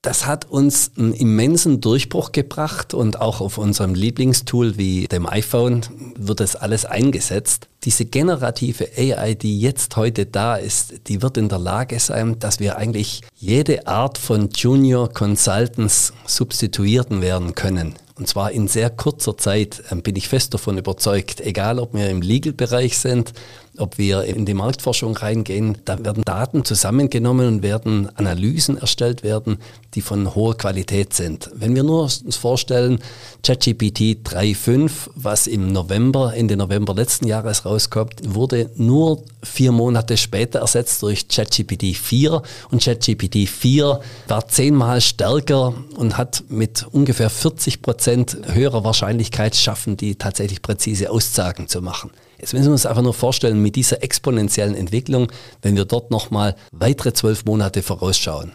Das 0.03 0.25
hat 0.25 0.51
uns 0.51 0.91
einen 0.97 1.13
immensen 1.13 1.79
Durchbruch 1.79 2.33
gebracht 2.33 2.93
und 2.93 3.21
auch 3.21 3.39
auf 3.39 3.57
unserem 3.57 3.95
Lieblingstool 3.95 4.77
wie 4.77 5.07
dem 5.07 5.25
iPhone 5.25 5.85
wird 6.17 6.41
das 6.41 6.57
alles 6.57 6.83
eingesetzt. 6.83 7.69
Diese 7.85 8.03
generative 8.03 8.89
AI, 8.97 9.33
die 9.33 9.61
jetzt 9.61 9.95
heute 9.95 10.25
da 10.25 10.57
ist, 10.57 11.07
die 11.07 11.21
wird 11.21 11.37
in 11.37 11.47
der 11.47 11.59
Lage 11.59 12.01
sein, 12.01 12.37
dass 12.37 12.59
wir 12.59 12.77
eigentlich 12.77 13.21
jede 13.37 13.87
Art 13.87 14.17
von 14.17 14.49
Junior 14.53 15.07
Consultants 15.07 16.11
substituieren 16.25 17.21
werden 17.21 17.55
können. 17.55 17.95
Und 18.15 18.27
zwar 18.27 18.51
in 18.51 18.67
sehr 18.67 18.89
kurzer 18.89 19.37
Zeit 19.37 19.83
ähm, 19.89 20.03
bin 20.03 20.15
ich 20.15 20.27
fest 20.27 20.53
davon 20.53 20.77
überzeugt, 20.77 21.41
egal 21.41 21.79
ob 21.79 21.93
wir 21.93 22.09
im 22.09 22.21
Legal-Bereich 22.21 22.97
sind, 22.97 23.33
ob 23.77 23.97
wir 23.97 24.23
in 24.23 24.45
die 24.45 24.53
Marktforschung 24.53 25.15
reingehen, 25.17 25.77
da 25.85 26.03
werden 26.03 26.23
Daten 26.23 26.63
zusammengenommen 26.63 27.47
und 27.47 27.63
werden 27.63 28.09
Analysen 28.17 28.77
erstellt 28.77 29.23
werden, 29.23 29.57
die 29.95 30.01
von 30.01 30.35
hoher 30.35 30.57
Qualität 30.57 31.13
sind. 31.13 31.49
Wenn 31.53 31.75
wir 31.75 31.83
nur 31.83 32.03
uns 32.03 32.35
vorstellen, 32.35 32.99
ChatGPT 33.43 34.27
3.5, 34.27 34.91
was 35.15 35.47
im 35.47 35.71
November, 35.71 36.33
Ende 36.35 36.55
November 36.55 36.93
letzten 36.93 37.27
Jahres 37.27 37.65
rauskommt, 37.65 38.21
wurde 38.23 38.69
nur 38.75 39.23
vier 39.43 39.71
Monate 39.71 40.17
später 40.17 40.59
ersetzt 40.59 41.01
durch 41.01 41.27
ChatGPT 41.27 41.95
4 41.95 42.41
und 42.71 42.83
ChatGPT 42.83 43.47
4 43.47 43.99
war 44.27 44.47
zehnmal 44.47 45.01
stärker 45.01 45.73
und 45.95 46.17
hat 46.17 46.43
mit 46.49 46.85
ungefähr 46.91 47.29
40 47.29 47.81
Prozent 47.81 48.37
höherer 48.45 48.83
Wahrscheinlichkeit 48.83 49.55
schaffen, 49.55 49.97
die 49.97 50.15
tatsächlich 50.15 50.61
präzise 50.61 51.09
Aussagen 51.09 51.67
zu 51.67 51.81
machen. 51.81 52.11
Jetzt 52.43 52.51
müssen 52.51 52.65
wir 52.65 52.71
uns 52.73 52.85
einfach 52.85 53.01
nur 53.01 53.13
vorstellen, 53.13 53.61
mit 53.61 53.77
dieser 53.77 54.03
exponentiellen 54.03 54.75
Entwicklung, 54.75 55.31
wenn 55.61 55.77
wir 55.77 55.85
dort 55.85 56.11
nochmal 56.11 56.57
weitere 56.73 57.13
zwölf 57.13 57.45
Monate 57.45 57.81
vorausschauen, 57.81 58.51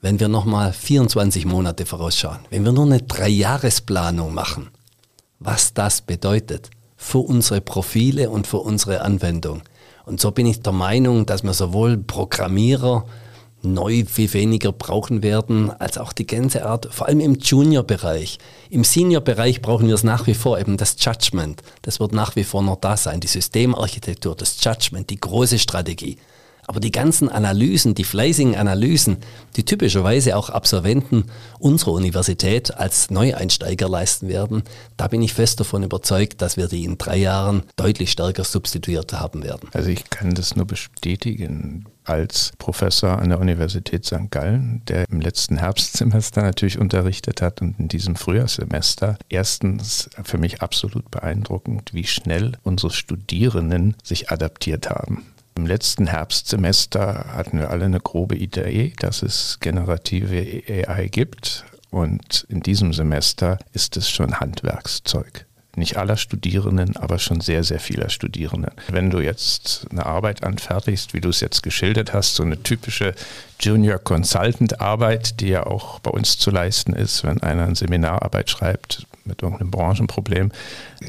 wenn 0.00 0.18
wir 0.18 0.26
nochmal 0.26 0.72
24 0.72 1.44
Monate 1.44 1.86
vorausschauen, 1.86 2.40
wenn 2.50 2.64
wir 2.64 2.72
nur 2.72 2.86
eine 2.86 3.00
Dreijahresplanung 3.00 4.34
machen, 4.34 4.70
was 5.38 5.74
das 5.74 6.00
bedeutet 6.00 6.70
für 6.96 7.18
unsere 7.18 7.60
Profile 7.60 8.30
und 8.30 8.48
für 8.48 8.58
unsere 8.58 9.02
Anwendung. 9.02 9.62
Und 10.06 10.20
so 10.20 10.32
bin 10.32 10.46
ich 10.46 10.62
der 10.62 10.72
Meinung, 10.72 11.24
dass 11.24 11.44
wir 11.44 11.54
sowohl 11.54 11.98
Programmierer, 11.98 13.06
neu 13.62 14.04
viel 14.04 14.32
weniger 14.32 14.72
brauchen 14.72 15.22
werden 15.22 15.70
als 15.70 15.98
auch 15.98 16.12
die 16.12 16.26
ganze 16.26 16.64
Art, 16.64 16.88
vor 16.90 17.08
allem 17.08 17.20
im 17.20 17.34
Junior-Bereich. 17.36 18.38
Im 18.70 18.84
Senior-Bereich 18.84 19.62
brauchen 19.62 19.88
wir 19.88 19.94
es 19.94 20.04
nach 20.04 20.26
wie 20.26 20.34
vor, 20.34 20.58
eben 20.58 20.76
das 20.76 20.96
Judgment. 20.98 21.62
Das 21.82 22.00
wird 22.00 22.12
nach 22.12 22.36
wie 22.36 22.44
vor 22.44 22.62
noch 22.62 22.76
da 22.76 22.96
sein, 22.96 23.20
die 23.20 23.26
Systemarchitektur, 23.26 24.34
das 24.34 24.62
Judgment, 24.62 25.10
die 25.10 25.20
große 25.20 25.58
Strategie. 25.58 26.18
Aber 26.70 26.78
die 26.78 26.92
ganzen 26.92 27.28
Analysen, 27.28 27.96
die 27.96 28.04
fleißigen 28.04 28.54
Analysen, 28.54 29.16
die 29.56 29.64
typischerweise 29.64 30.36
auch 30.36 30.50
Absolventen 30.50 31.24
unserer 31.58 31.90
Universität 31.90 32.76
als 32.76 33.10
Neueinsteiger 33.10 33.88
leisten 33.88 34.28
werden, 34.28 34.62
da 34.96 35.08
bin 35.08 35.20
ich 35.20 35.34
fest 35.34 35.58
davon 35.58 35.82
überzeugt, 35.82 36.40
dass 36.42 36.56
wir 36.56 36.68
die 36.68 36.84
in 36.84 36.96
drei 36.96 37.16
Jahren 37.16 37.64
deutlich 37.74 38.12
stärker 38.12 38.44
substituiert 38.44 39.12
haben 39.14 39.42
werden. 39.42 39.68
Also 39.72 39.90
ich 39.90 40.10
kann 40.10 40.32
das 40.34 40.54
nur 40.54 40.64
bestätigen 40.64 41.86
als 42.10 42.52
Professor 42.58 43.20
an 43.20 43.28
der 43.28 43.40
Universität 43.40 44.04
St. 44.04 44.30
Gallen, 44.30 44.82
der 44.88 45.08
im 45.08 45.20
letzten 45.20 45.58
Herbstsemester 45.58 46.42
natürlich 46.42 46.78
unterrichtet 46.78 47.40
hat 47.40 47.62
und 47.62 47.78
in 47.78 47.86
diesem 47.86 48.16
Frühjahrssemester. 48.16 49.16
Erstens 49.28 50.10
für 50.24 50.38
mich 50.38 50.60
absolut 50.60 51.10
beeindruckend, 51.10 51.94
wie 51.94 52.06
schnell 52.06 52.52
unsere 52.64 52.92
Studierenden 52.92 53.96
sich 54.02 54.30
adaptiert 54.30 54.90
haben. 54.90 55.24
Im 55.54 55.66
letzten 55.66 56.08
Herbstsemester 56.08 57.26
hatten 57.32 57.58
wir 57.58 57.70
alle 57.70 57.84
eine 57.84 58.00
grobe 58.00 58.36
Idee, 58.36 58.92
dass 58.98 59.22
es 59.22 59.58
generative 59.60 60.62
AI 60.68 61.06
gibt. 61.08 61.64
Und 61.90 62.46
in 62.48 62.60
diesem 62.60 62.92
Semester 62.92 63.58
ist 63.72 63.96
es 63.96 64.10
schon 64.10 64.40
Handwerkszeug 64.40 65.46
nicht 65.76 65.96
aller 65.96 66.16
Studierenden, 66.16 66.96
aber 66.96 67.18
schon 67.18 67.40
sehr, 67.40 67.64
sehr 67.64 67.80
vieler 67.80 68.10
Studierenden. 68.10 68.72
Wenn 68.88 69.10
du 69.10 69.20
jetzt 69.20 69.86
eine 69.90 70.06
Arbeit 70.06 70.42
anfertigst, 70.42 71.14
wie 71.14 71.20
du 71.20 71.28
es 71.28 71.40
jetzt 71.40 71.62
geschildert 71.62 72.12
hast, 72.12 72.34
so 72.34 72.42
eine 72.42 72.62
typische 72.62 73.14
Junior 73.60 73.98
Consultant 73.98 74.80
Arbeit, 74.80 75.40
die 75.40 75.48
ja 75.48 75.66
auch 75.66 76.00
bei 76.00 76.10
uns 76.10 76.38
zu 76.38 76.50
leisten 76.50 76.92
ist, 76.92 77.24
wenn 77.24 77.42
einer 77.42 77.64
eine 77.64 77.76
Seminararbeit 77.76 78.50
schreibt 78.50 79.06
mit 79.24 79.42
irgendeinem 79.42 79.70
Branchenproblem, 79.70 80.50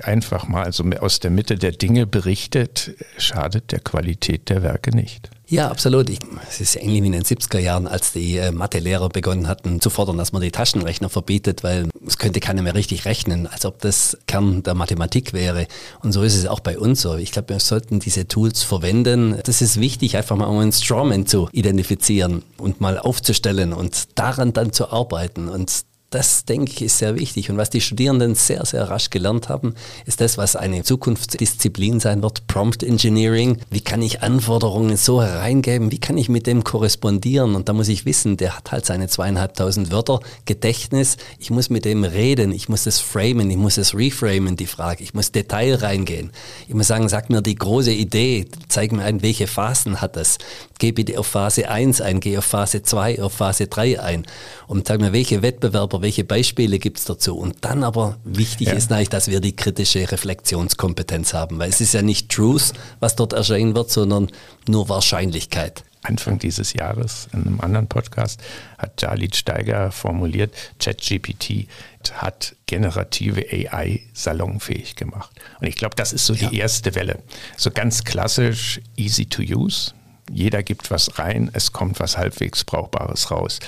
einfach 0.03 0.47
mal 0.47 0.71
so 0.71 0.83
aus 0.99 1.19
der 1.19 1.31
Mitte 1.31 1.55
der 1.55 1.71
Dinge 1.71 2.05
berichtet, 2.05 2.91
schadet 3.17 3.71
der 3.71 3.79
Qualität 3.79 4.49
der 4.49 4.63
Werke 4.63 4.95
nicht. 4.95 5.29
Ja, 5.51 5.69
absolut. 5.69 6.09
es 6.47 6.61
ist 6.61 6.77
ähnlich 6.77 7.01
wie 7.03 7.07
in 7.07 7.11
den 7.11 7.23
70er 7.23 7.59
Jahren, 7.59 7.85
als 7.85 8.13
die 8.13 8.37
äh, 8.37 8.53
Mathelehrer 8.53 9.09
begonnen 9.09 9.49
hatten 9.49 9.81
zu 9.81 9.89
fordern, 9.89 10.17
dass 10.17 10.31
man 10.31 10.41
die 10.41 10.49
Taschenrechner 10.49 11.09
verbietet, 11.09 11.61
weil 11.61 11.89
es 12.07 12.17
könnte 12.17 12.39
keiner 12.39 12.61
mehr 12.61 12.73
richtig 12.73 13.03
rechnen, 13.03 13.47
als 13.47 13.65
ob 13.65 13.81
das 13.81 14.17
Kern 14.27 14.63
der 14.63 14.75
Mathematik 14.75 15.33
wäre. 15.33 15.67
Und 16.03 16.13
so 16.13 16.23
ist 16.23 16.37
es 16.37 16.47
auch 16.47 16.61
bei 16.61 16.79
uns 16.79 17.01
so. 17.01 17.17
Ich 17.17 17.33
glaube, 17.33 17.49
wir 17.49 17.59
sollten 17.59 17.99
diese 17.99 18.29
Tools 18.29 18.63
verwenden. 18.63 19.41
Das 19.43 19.61
ist 19.61 19.77
wichtig, 19.77 20.15
einfach 20.15 20.37
mal 20.37 20.49
einen 20.49 20.71
Strawman 20.71 21.25
zu 21.25 21.49
identifizieren 21.51 22.43
und 22.57 22.79
mal 22.79 22.97
aufzustellen 22.97 23.73
und 23.73 24.17
daran 24.17 24.53
dann 24.53 24.71
zu 24.71 24.89
arbeiten. 24.89 25.49
Und 25.49 25.83
das, 26.11 26.43
denke 26.43 26.71
ich, 26.73 26.81
ist 26.81 26.97
sehr 26.97 27.15
wichtig. 27.15 27.49
Und 27.49 27.57
was 27.57 27.69
die 27.69 27.79
Studierenden 27.79 28.35
sehr, 28.35 28.65
sehr 28.65 28.89
rasch 28.89 29.09
gelernt 29.09 29.47
haben, 29.47 29.75
ist 30.05 30.19
das, 30.19 30.37
was 30.37 30.57
eine 30.57 30.83
Zukunftsdisziplin 30.83 32.01
sein 32.01 32.21
wird, 32.21 32.45
Prompt 32.47 32.83
Engineering. 32.83 33.59
Wie 33.69 33.79
kann 33.79 34.01
ich 34.01 34.21
Anforderungen 34.21 34.97
so 34.97 35.23
hereingeben? 35.23 35.89
Wie 35.89 35.99
kann 35.99 36.17
ich 36.17 36.27
mit 36.27 36.47
dem 36.47 36.65
korrespondieren? 36.65 37.55
Und 37.55 37.69
da 37.69 37.73
muss 37.73 37.87
ich 37.87 38.05
wissen, 38.05 38.35
der 38.35 38.57
hat 38.57 38.73
halt 38.73 38.85
seine 38.85 39.07
zweieinhalbtausend 39.07 39.89
Wörter 39.91 40.19
Gedächtnis. 40.43 41.15
Ich 41.39 41.49
muss 41.49 41.69
mit 41.69 41.85
dem 41.85 42.03
reden. 42.03 42.51
Ich 42.51 42.67
muss 42.67 42.87
es 42.87 42.99
framen. 42.99 43.49
Ich 43.49 43.57
muss 43.57 43.77
es 43.77 43.95
reframen, 43.95 44.57
die 44.57 44.67
Frage. 44.67 45.03
Ich 45.05 45.13
muss 45.13 45.31
Detail 45.31 45.75
reingehen. 45.75 46.31
Ich 46.67 46.73
muss 46.73 46.87
sagen, 46.87 47.07
sag 47.07 47.29
mir 47.29 47.41
die 47.41 47.55
große 47.55 47.93
Idee. 47.93 48.47
Zeig 48.67 48.91
mir 48.91 49.03
ein, 49.03 49.21
welche 49.21 49.47
Phasen 49.47 50.01
hat 50.01 50.17
das? 50.17 50.39
Geh 50.77 50.91
bitte 50.91 51.17
auf 51.19 51.27
Phase 51.27 51.69
1 51.69 52.01
ein, 52.01 52.19
geh 52.19 52.37
auf 52.39 52.45
Phase 52.45 52.81
2, 52.81 53.21
auf 53.21 53.33
Phase 53.33 53.67
3 53.67 54.01
ein. 54.01 54.25
Und 54.67 54.87
sag 54.87 54.99
mir, 54.99 55.13
welche 55.13 55.41
Wettbewerber 55.41 56.00
welche 56.01 56.23
Beispiele 56.23 56.79
gibt 56.79 56.99
es 56.99 57.05
dazu? 57.05 57.37
Und 57.37 57.63
dann 57.65 57.83
aber 57.83 58.17
wichtig 58.23 58.67
ja. 58.67 58.73
ist 58.73 58.91
eigentlich, 58.91 59.09
dass 59.09 59.27
wir 59.27 59.39
die 59.39 59.55
kritische 59.55 60.11
Reflexionskompetenz 60.11 61.33
haben, 61.33 61.59
weil 61.59 61.69
es 61.69 61.81
ist 61.81 61.93
ja 61.93 62.01
nicht 62.01 62.29
Truth, 62.29 62.73
was 62.99 63.15
dort 63.15 63.33
erscheinen 63.33 63.75
wird, 63.75 63.91
sondern 63.91 64.29
nur 64.67 64.89
Wahrscheinlichkeit. 64.89 65.83
Anfang 66.03 66.39
dieses 66.39 66.73
Jahres 66.73 67.27
in 67.31 67.45
einem 67.45 67.61
anderen 67.61 67.87
Podcast 67.87 68.41
hat 68.77 69.01
Jalit 69.01 69.35
Steiger 69.35 69.91
formuliert, 69.91 70.53
ChatGPT 70.79 71.67
hat 72.13 72.55
generative 72.65 73.45
AI 73.51 74.01
salonfähig 74.13 74.95
gemacht. 74.95 75.29
Und 75.59 75.67
ich 75.67 75.75
glaube, 75.75 75.95
das 75.95 76.11
ist 76.11 76.25
so 76.25 76.33
ja. 76.33 76.49
die 76.49 76.57
erste 76.57 76.95
Welle. 76.95 77.19
So 77.55 77.69
ganz 77.69 78.03
klassisch, 78.03 78.81
easy 78.97 79.27
to 79.27 79.43
use. 79.43 79.93
Jeder 80.31 80.63
gibt 80.63 80.89
was 80.89 81.19
rein, 81.19 81.51
es 81.53 81.71
kommt 81.71 81.99
was 81.99 82.17
halbwegs 82.17 82.63
Brauchbares 82.63 83.29
raus. 83.29 83.59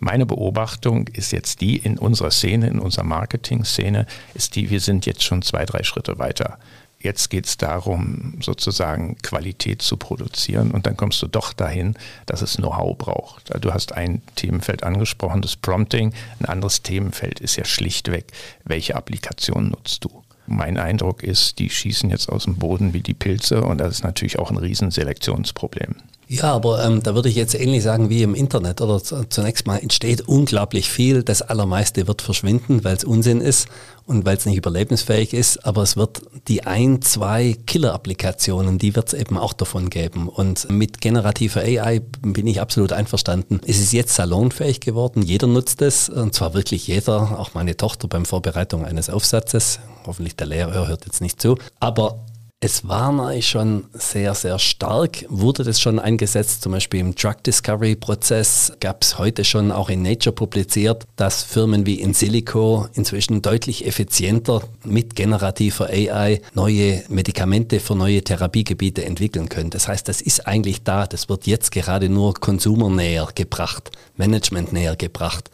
Meine 0.00 0.26
Beobachtung 0.26 1.08
ist 1.08 1.32
jetzt 1.32 1.60
die 1.60 1.76
in 1.76 1.98
unserer 1.98 2.30
Szene, 2.30 2.68
in 2.68 2.78
unserer 2.78 3.04
Marketing-Szene, 3.04 4.06
ist 4.34 4.54
die, 4.54 4.70
wir 4.70 4.80
sind 4.80 5.06
jetzt 5.06 5.24
schon 5.24 5.42
zwei, 5.42 5.64
drei 5.64 5.82
Schritte 5.82 6.18
weiter. 6.18 6.58
Jetzt 7.00 7.30
geht 7.30 7.46
es 7.46 7.56
darum, 7.56 8.38
sozusagen 8.40 9.16
Qualität 9.18 9.82
zu 9.82 9.96
produzieren 9.96 10.72
und 10.72 10.86
dann 10.86 10.96
kommst 10.96 11.22
du 11.22 11.28
doch 11.28 11.52
dahin, 11.52 11.94
dass 12.26 12.42
es 12.42 12.56
Know-how 12.56 12.98
braucht. 12.98 13.52
Du 13.64 13.72
hast 13.72 13.92
ein 13.92 14.22
Themenfeld 14.34 14.82
angesprochen, 14.82 15.42
das 15.42 15.54
Prompting. 15.54 16.12
Ein 16.40 16.46
anderes 16.46 16.82
Themenfeld 16.82 17.38
ist 17.38 17.56
ja 17.56 17.64
schlichtweg, 17.64 18.32
welche 18.64 18.96
Applikation 18.96 19.70
nutzt 19.70 20.04
du? 20.04 20.24
Mein 20.46 20.78
Eindruck 20.78 21.22
ist, 21.22 21.58
die 21.58 21.70
schießen 21.70 22.10
jetzt 22.10 22.28
aus 22.28 22.44
dem 22.44 22.56
Boden 22.56 22.94
wie 22.94 23.02
die 23.02 23.14
Pilze 23.14 23.62
und 23.62 23.78
das 23.78 23.94
ist 23.94 24.04
natürlich 24.04 24.38
auch 24.38 24.50
ein 24.50 24.56
Riesenselektionsproblem. 24.56 25.96
Ja, 26.30 26.52
aber 26.52 26.84
ähm, 26.84 27.02
da 27.02 27.14
würde 27.14 27.30
ich 27.30 27.36
jetzt 27.36 27.54
ähnlich 27.54 27.82
sagen 27.82 28.10
wie 28.10 28.22
im 28.22 28.34
Internet. 28.34 28.82
Oder 28.82 29.02
zunächst 29.02 29.66
mal 29.66 29.78
entsteht 29.78 30.20
unglaublich 30.28 30.90
viel. 30.90 31.22
Das 31.22 31.40
Allermeiste 31.40 32.06
wird 32.06 32.20
verschwinden, 32.20 32.84
weil 32.84 32.96
es 32.96 33.04
Unsinn 33.04 33.40
ist 33.40 33.68
und 34.04 34.26
weil 34.26 34.36
es 34.36 34.44
nicht 34.44 34.58
überlebensfähig 34.58 35.32
ist. 35.32 35.64
Aber 35.64 35.82
es 35.82 35.96
wird 35.96 36.20
die 36.46 36.66
ein, 36.66 37.00
zwei 37.00 37.56
Killer-Applikationen, 37.66 38.76
die 38.76 38.94
wird 38.94 39.08
es 39.08 39.18
eben 39.18 39.38
auch 39.38 39.54
davon 39.54 39.88
geben. 39.88 40.28
Und 40.28 40.70
mit 40.70 41.00
generativer 41.00 41.62
AI 41.62 42.00
bin 42.20 42.46
ich 42.46 42.60
absolut 42.60 42.92
einverstanden. 42.92 43.62
Es 43.66 43.80
ist 43.80 43.94
jetzt 43.94 44.14
salonfähig 44.14 44.80
geworden. 44.80 45.22
Jeder 45.22 45.46
nutzt 45.46 45.80
es. 45.80 46.10
Und 46.10 46.34
zwar 46.34 46.52
wirklich 46.52 46.86
jeder. 46.86 47.38
Auch 47.40 47.54
meine 47.54 47.74
Tochter 47.78 48.06
beim 48.06 48.26
Vorbereitung 48.26 48.84
eines 48.84 49.08
Aufsatzes. 49.08 49.80
Hoffentlich 50.06 50.36
der 50.36 50.48
Lehrer 50.48 50.88
hört 50.88 51.06
jetzt 51.06 51.22
nicht 51.22 51.40
zu. 51.40 51.56
Aber 51.80 52.18
Es 52.60 52.88
war 52.88 53.12
natürlich 53.12 53.48
schon 53.48 53.84
sehr, 53.92 54.34
sehr 54.34 54.58
stark. 54.58 55.24
Wurde 55.28 55.62
das 55.62 55.80
schon 55.80 56.00
eingesetzt, 56.00 56.60
zum 56.60 56.72
Beispiel 56.72 56.98
im 56.98 57.14
Drug 57.14 57.36
Discovery 57.46 57.94
Prozess, 57.94 58.72
gab 58.80 59.04
es 59.04 59.16
heute 59.16 59.44
schon 59.44 59.70
auch 59.70 59.88
in 59.88 60.02
Nature 60.02 60.34
publiziert, 60.34 61.06
dass 61.14 61.44
Firmen 61.44 61.86
wie 61.86 62.00
Insilico 62.00 62.88
inzwischen 62.94 63.42
deutlich 63.42 63.86
effizienter 63.86 64.62
mit 64.82 65.14
generativer 65.14 65.86
AI 65.86 66.42
neue 66.52 67.04
Medikamente 67.08 67.78
für 67.78 67.94
neue 67.94 68.24
Therapiegebiete 68.24 69.04
entwickeln 69.04 69.48
können. 69.48 69.70
Das 69.70 69.86
heißt, 69.86 70.08
das 70.08 70.20
ist 70.20 70.48
eigentlich 70.48 70.82
da. 70.82 71.06
Das 71.06 71.28
wird 71.28 71.46
jetzt 71.46 71.70
gerade 71.70 72.08
nur 72.08 72.34
konsumernäher 72.34 73.28
gebracht, 73.36 73.92
managementnäher 74.16 74.96
gebracht. 74.96 75.48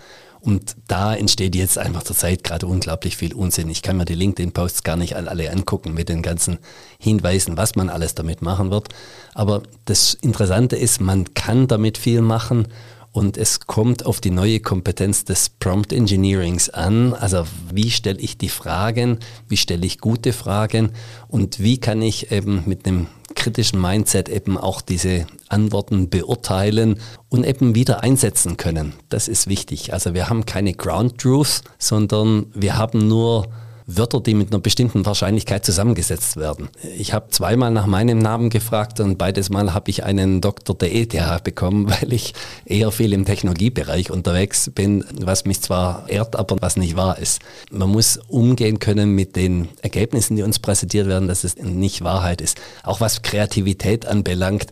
Und 0.44 0.76
da 0.88 1.14
entsteht 1.14 1.54
jetzt 1.54 1.78
einfach 1.78 2.02
zur 2.02 2.14
Zeit 2.14 2.44
gerade 2.44 2.66
unglaublich 2.66 3.16
viel 3.16 3.32
Unsinn. 3.32 3.70
Ich 3.70 3.80
kann 3.80 3.96
mir 3.96 4.04
die 4.04 4.14
LinkedIn-Posts 4.14 4.82
gar 4.82 4.96
nicht 4.96 5.16
alle 5.16 5.50
angucken 5.50 5.94
mit 5.94 6.10
den 6.10 6.20
ganzen 6.20 6.58
Hinweisen, 6.98 7.56
was 7.56 7.76
man 7.76 7.88
alles 7.88 8.14
damit 8.14 8.42
machen 8.42 8.70
wird. 8.70 8.88
Aber 9.32 9.62
das 9.86 10.12
Interessante 10.12 10.76
ist, 10.76 11.00
man 11.00 11.32
kann 11.32 11.66
damit 11.66 11.96
viel 11.96 12.20
machen 12.20 12.68
und 13.14 13.38
es 13.38 13.60
kommt 13.60 14.06
auf 14.06 14.20
die 14.20 14.32
neue 14.32 14.58
Kompetenz 14.58 15.24
des 15.24 15.48
Prompt 15.48 15.92
Engineerings 15.92 16.68
an. 16.68 17.14
Also 17.14 17.44
wie 17.72 17.92
stelle 17.92 18.18
ich 18.18 18.38
die 18.38 18.48
Fragen, 18.48 19.20
wie 19.48 19.56
stelle 19.56 19.86
ich 19.86 20.00
gute 20.00 20.32
Fragen 20.32 20.90
und 21.28 21.60
wie 21.60 21.78
kann 21.78 22.02
ich 22.02 22.32
eben 22.32 22.64
mit 22.66 22.86
einem 22.86 23.06
kritischen 23.36 23.80
Mindset 23.80 24.28
eben 24.28 24.58
auch 24.58 24.80
diese 24.80 25.28
Antworten 25.48 26.10
beurteilen 26.10 26.98
und 27.28 27.46
eben 27.46 27.76
wieder 27.76 28.02
einsetzen 28.02 28.56
können. 28.56 28.94
Das 29.10 29.28
ist 29.28 29.46
wichtig. 29.46 29.92
Also 29.92 30.12
wir 30.12 30.28
haben 30.28 30.44
keine 30.44 30.74
Ground 30.74 31.18
Truths, 31.18 31.62
sondern 31.78 32.46
wir 32.52 32.76
haben 32.76 33.06
nur 33.06 33.46
Wörter, 33.86 34.20
die 34.20 34.34
mit 34.34 34.50
einer 34.50 34.60
bestimmten 34.60 35.04
Wahrscheinlichkeit 35.04 35.64
zusammengesetzt 35.64 36.36
werden. 36.36 36.68
Ich 36.96 37.12
habe 37.12 37.28
zweimal 37.28 37.70
nach 37.70 37.86
meinem 37.86 38.18
Namen 38.18 38.48
gefragt 38.48 38.98
und 39.00 39.18
beides 39.18 39.50
Mal 39.50 39.74
habe 39.74 39.90
ich 39.90 40.04
einen 40.04 40.40
Doktor 40.40 40.74
der 40.74 40.94
ETH 40.94 41.44
bekommen, 41.44 41.90
weil 42.00 42.12
ich 42.12 42.32
eher 42.64 42.90
viel 42.90 43.12
im 43.12 43.26
Technologiebereich 43.26 44.10
unterwegs 44.10 44.70
bin, 44.74 45.04
was 45.20 45.44
mich 45.44 45.60
zwar 45.60 46.08
ehrt, 46.08 46.36
aber 46.36 46.56
was 46.60 46.76
nicht 46.76 46.96
wahr 46.96 47.18
ist. 47.18 47.42
Man 47.70 47.90
muss 47.90 48.18
umgehen 48.28 48.78
können 48.78 49.10
mit 49.10 49.36
den 49.36 49.68
Ergebnissen, 49.82 50.36
die 50.36 50.42
uns 50.42 50.58
präsentiert 50.58 51.06
werden, 51.06 51.28
dass 51.28 51.44
es 51.44 51.56
nicht 51.56 52.02
Wahrheit 52.02 52.40
ist. 52.40 52.58
Auch 52.84 53.00
was 53.00 53.22
Kreativität 53.22 54.06
anbelangt, 54.06 54.68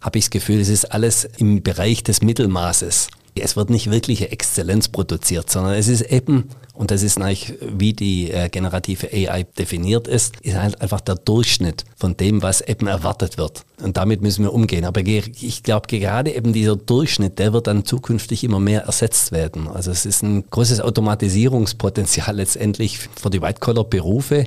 habe 0.00 0.18
ich 0.18 0.26
das 0.26 0.30
Gefühl, 0.30 0.60
es 0.60 0.68
ist 0.68 0.92
alles 0.92 1.28
im 1.38 1.62
Bereich 1.62 2.02
des 2.02 2.22
Mittelmaßes. 2.22 3.08
Es 3.36 3.56
wird 3.56 3.70
nicht 3.70 3.90
wirkliche 3.90 4.30
Exzellenz 4.30 4.88
produziert, 4.88 5.50
sondern 5.50 5.74
es 5.74 5.88
ist 5.88 6.02
eben 6.02 6.50
und 6.74 6.90
das 6.90 7.04
ist 7.04 7.18
eigentlich, 7.18 7.54
wie 7.60 7.92
die 7.92 8.32
äh, 8.32 8.48
generative 8.48 9.08
AI 9.12 9.44
definiert 9.44 10.08
ist, 10.08 10.34
ist 10.42 10.56
halt 10.56 10.80
einfach 10.80 11.00
der 11.00 11.14
Durchschnitt 11.14 11.84
von 11.96 12.16
dem, 12.16 12.42
was 12.42 12.60
eben 12.62 12.88
erwartet 12.88 13.38
wird. 13.38 13.64
Und 13.80 13.96
damit 13.96 14.22
müssen 14.22 14.42
wir 14.42 14.52
umgehen. 14.52 14.84
Aber 14.84 15.00
ich 15.00 15.62
glaube, 15.62 15.86
gerade 15.86 16.34
eben 16.34 16.52
dieser 16.52 16.74
Durchschnitt, 16.74 17.38
der 17.38 17.52
wird 17.52 17.68
dann 17.68 17.84
zukünftig 17.84 18.42
immer 18.42 18.58
mehr 18.58 18.82
ersetzt 18.82 19.30
werden. 19.30 19.68
Also 19.68 19.92
es 19.92 20.04
ist 20.04 20.22
ein 20.22 20.50
großes 20.50 20.80
Automatisierungspotenzial 20.80 22.34
letztendlich 22.34 22.98
für 22.98 23.30
die 23.30 23.40
White-Collar-Berufe 23.40 24.44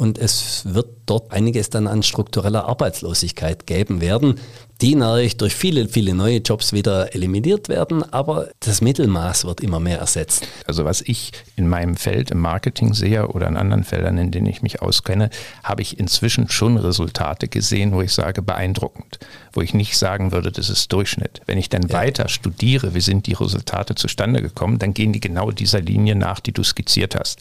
und 0.00 0.16
es 0.16 0.62
wird 0.64 0.88
dort 1.04 1.30
einiges 1.30 1.68
dann 1.68 1.86
an 1.86 2.02
struktureller 2.02 2.64
Arbeitslosigkeit 2.64 3.66
geben 3.66 4.00
werden, 4.00 4.40
die 4.80 4.94
natürlich 4.94 5.36
durch 5.36 5.54
viele, 5.54 5.88
viele 5.88 6.14
neue 6.14 6.38
Jobs 6.38 6.72
wieder 6.72 7.14
eliminiert 7.14 7.68
werden, 7.68 8.02
aber 8.10 8.48
das 8.60 8.80
Mittelmaß 8.80 9.44
wird 9.44 9.60
immer 9.60 9.78
mehr 9.78 9.98
ersetzt. 9.98 10.46
Also 10.66 10.86
was 10.86 11.02
ich 11.02 11.32
in 11.56 11.68
meinem 11.70 11.96
Feld 11.96 12.30
im 12.30 12.38
Marketing 12.38 12.92
sehe 12.92 13.28
oder 13.28 13.48
in 13.48 13.56
anderen 13.56 13.84
Feldern, 13.84 14.18
in 14.18 14.30
denen 14.30 14.46
ich 14.46 14.60
mich 14.62 14.82
auskenne, 14.82 15.30
habe 15.64 15.82
ich 15.82 15.98
inzwischen 15.98 16.50
schon 16.50 16.76
Resultate 16.76 17.48
gesehen, 17.48 17.92
wo 17.92 18.02
ich 18.02 18.12
sage, 18.12 18.42
beeindruckend, 18.42 19.18
wo 19.52 19.62
ich 19.62 19.72
nicht 19.72 19.96
sagen 19.96 20.32
würde, 20.32 20.52
das 20.52 20.68
ist 20.68 20.92
Durchschnitt. 20.92 21.40
Wenn 21.46 21.56
ich 21.56 21.70
dann 21.70 21.82
ja. 21.82 21.94
weiter 21.94 22.28
studiere, 22.28 22.94
wie 22.94 23.00
sind 23.00 23.26
die 23.26 23.32
Resultate 23.32 23.94
zustande 23.94 24.42
gekommen, 24.42 24.78
dann 24.78 24.92
gehen 24.92 25.12
die 25.12 25.20
genau 25.20 25.50
dieser 25.50 25.80
Linie 25.80 26.16
nach, 26.16 26.40
die 26.40 26.52
du 26.52 26.62
skizziert 26.62 27.14
hast 27.14 27.40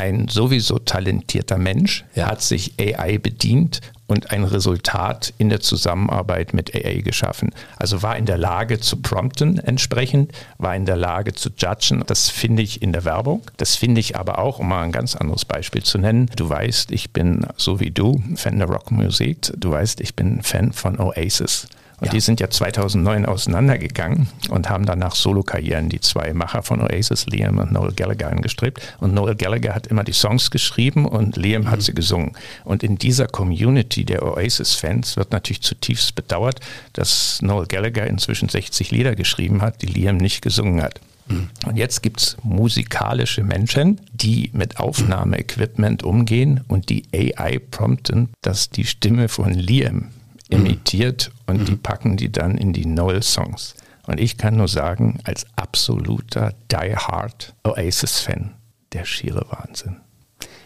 ein 0.00 0.28
sowieso 0.28 0.78
talentierter 0.78 1.58
Mensch 1.58 2.04
ja. 2.14 2.26
hat 2.26 2.40
sich 2.40 2.72
AI 2.80 3.18
bedient 3.18 3.80
und 4.10 4.32
ein 4.32 4.44
Resultat 4.44 5.32
in 5.38 5.48
der 5.48 5.60
Zusammenarbeit 5.60 6.52
mit 6.52 6.74
AI 6.74 7.00
geschaffen. 7.00 7.50
Also 7.76 8.02
war 8.02 8.16
in 8.16 8.26
der 8.26 8.38
Lage 8.38 8.80
zu 8.80 8.96
prompten 8.96 9.58
entsprechend, 9.58 10.32
war 10.58 10.74
in 10.74 10.84
der 10.84 10.96
Lage 10.96 11.32
zu 11.32 11.50
judgen. 11.56 12.02
Das 12.06 12.28
finde 12.28 12.62
ich 12.62 12.82
in 12.82 12.92
der 12.92 13.04
Werbung. 13.04 13.42
Das 13.56 13.76
finde 13.76 14.00
ich 14.00 14.16
aber 14.16 14.38
auch, 14.38 14.58
um 14.58 14.68
mal 14.68 14.82
ein 14.82 14.92
ganz 14.92 15.14
anderes 15.14 15.44
Beispiel 15.44 15.84
zu 15.84 15.98
nennen. 15.98 16.28
Du 16.34 16.48
weißt, 16.48 16.90
ich 16.90 17.12
bin 17.12 17.46
so 17.56 17.78
wie 17.78 17.92
du 17.92 18.20
Fan 18.34 18.58
der 18.58 18.68
Rockmusik. 18.68 19.52
Du 19.56 19.70
weißt, 19.70 20.00
ich 20.00 20.16
bin 20.16 20.42
Fan 20.42 20.72
von 20.72 20.98
Oasis. 20.98 21.68
Und 22.00 22.06
ja. 22.06 22.12
die 22.12 22.20
sind 22.20 22.40
ja 22.40 22.48
2009 22.48 23.26
auseinandergegangen 23.26 24.28
und 24.48 24.68
haben 24.68 24.86
danach 24.86 25.14
Solo-Karrieren, 25.14 25.88
die 25.88 26.00
zwei 26.00 26.32
Macher 26.32 26.62
von 26.62 26.80
Oasis, 26.80 27.26
Liam 27.26 27.58
und 27.58 27.72
Noel 27.72 27.92
Gallagher, 27.92 28.30
angestrebt. 28.30 28.80
Und 29.00 29.14
Noel 29.14 29.34
Gallagher 29.34 29.74
hat 29.74 29.86
immer 29.86 30.04
die 30.04 30.12
Songs 30.12 30.50
geschrieben 30.50 31.06
und 31.06 31.36
Liam 31.36 31.62
mhm. 31.62 31.70
hat 31.70 31.82
sie 31.82 31.94
gesungen. 31.94 32.32
Und 32.64 32.82
in 32.82 32.96
dieser 32.96 33.26
Community 33.26 34.04
der 34.04 34.22
Oasis-Fans 34.22 35.16
wird 35.16 35.32
natürlich 35.32 35.62
zutiefst 35.62 36.14
bedauert, 36.14 36.60
dass 36.94 37.42
Noel 37.42 37.66
Gallagher 37.66 38.06
inzwischen 38.06 38.48
60 38.48 38.90
Lieder 38.90 39.14
geschrieben 39.14 39.60
hat, 39.60 39.82
die 39.82 39.86
Liam 39.86 40.16
nicht 40.16 40.42
gesungen 40.42 40.82
hat. 40.82 41.00
Mhm. 41.28 41.48
Und 41.66 41.76
jetzt 41.76 42.02
gibt 42.02 42.20
es 42.20 42.36
musikalische 42.42 43.44
Menschen, 43.44 44.00
die 44.12 44.50
mit 44.52 44.78
Aufnahmeequipment 44.78 46.02
umgehen 46.02 46.64
und 46.68 46.88
die 46.88 47.04
AI 47.14 47.58
prompten, 47.58 48.30
dass 48.40 48.70
die 48.70 48.84
Stimme 48.84 49.28
von 49.28 49.52
Liam 49.52 50.08
imitiert 50.50 51.30
und 51.46 51.60
mhm. 51.60 51.64
die 51.66 51.76
packen 51.76 52.16
die 52.16 52.30
dann 52.30 52.56
in 52.58 52.72
die 52.72 52.86
Noel-Songs. 52.86 53.74
Und 54.06 54.18
ich 54.18 54.36
kann 54.36 54.56
nur 54.56 54.68
sagen, 54.68 55.20
als 55.24 55.46
absoluter 55.56 56.52
Die 56.70 56.96
Hard 56.96 57.54
Oasis-Fan, 57.64 58.54
der 58.92 59.04
schiere 59.04 59.46
Wahnsinn. 59.50 59.96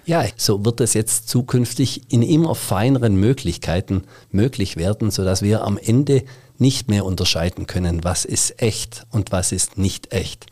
Ja, 0.06 0.24
so 0.36 0.64
wird 0.64 0.80
es 0.80 0.94
jetzt 0.94 1.28
zukünftig 1.28 2.12
in 2.12 2.22
immer 2.22 2.54
feineren 2.54 3.16
Möglichkeiten 3.16 4.02
möglich 4.30 4.76
werden, 4.76 5.10
sodass 5.10 5.42
wir 5.42 5.64
am 5.64 5.78
Ende 5.78 6.24
nicht 6.58 6.88
mehr 6.88 7.04
unterscheiden 7.04 7.66
können, 7.66 8.04
was 8.04 8.24
ist 8.24 8.62
echt 8.62 9.06
und 9.10 9.32
was 9.32 9.50
ist 9.50 9.78
nicht 9.78 10.12
echt. 10.12 10.46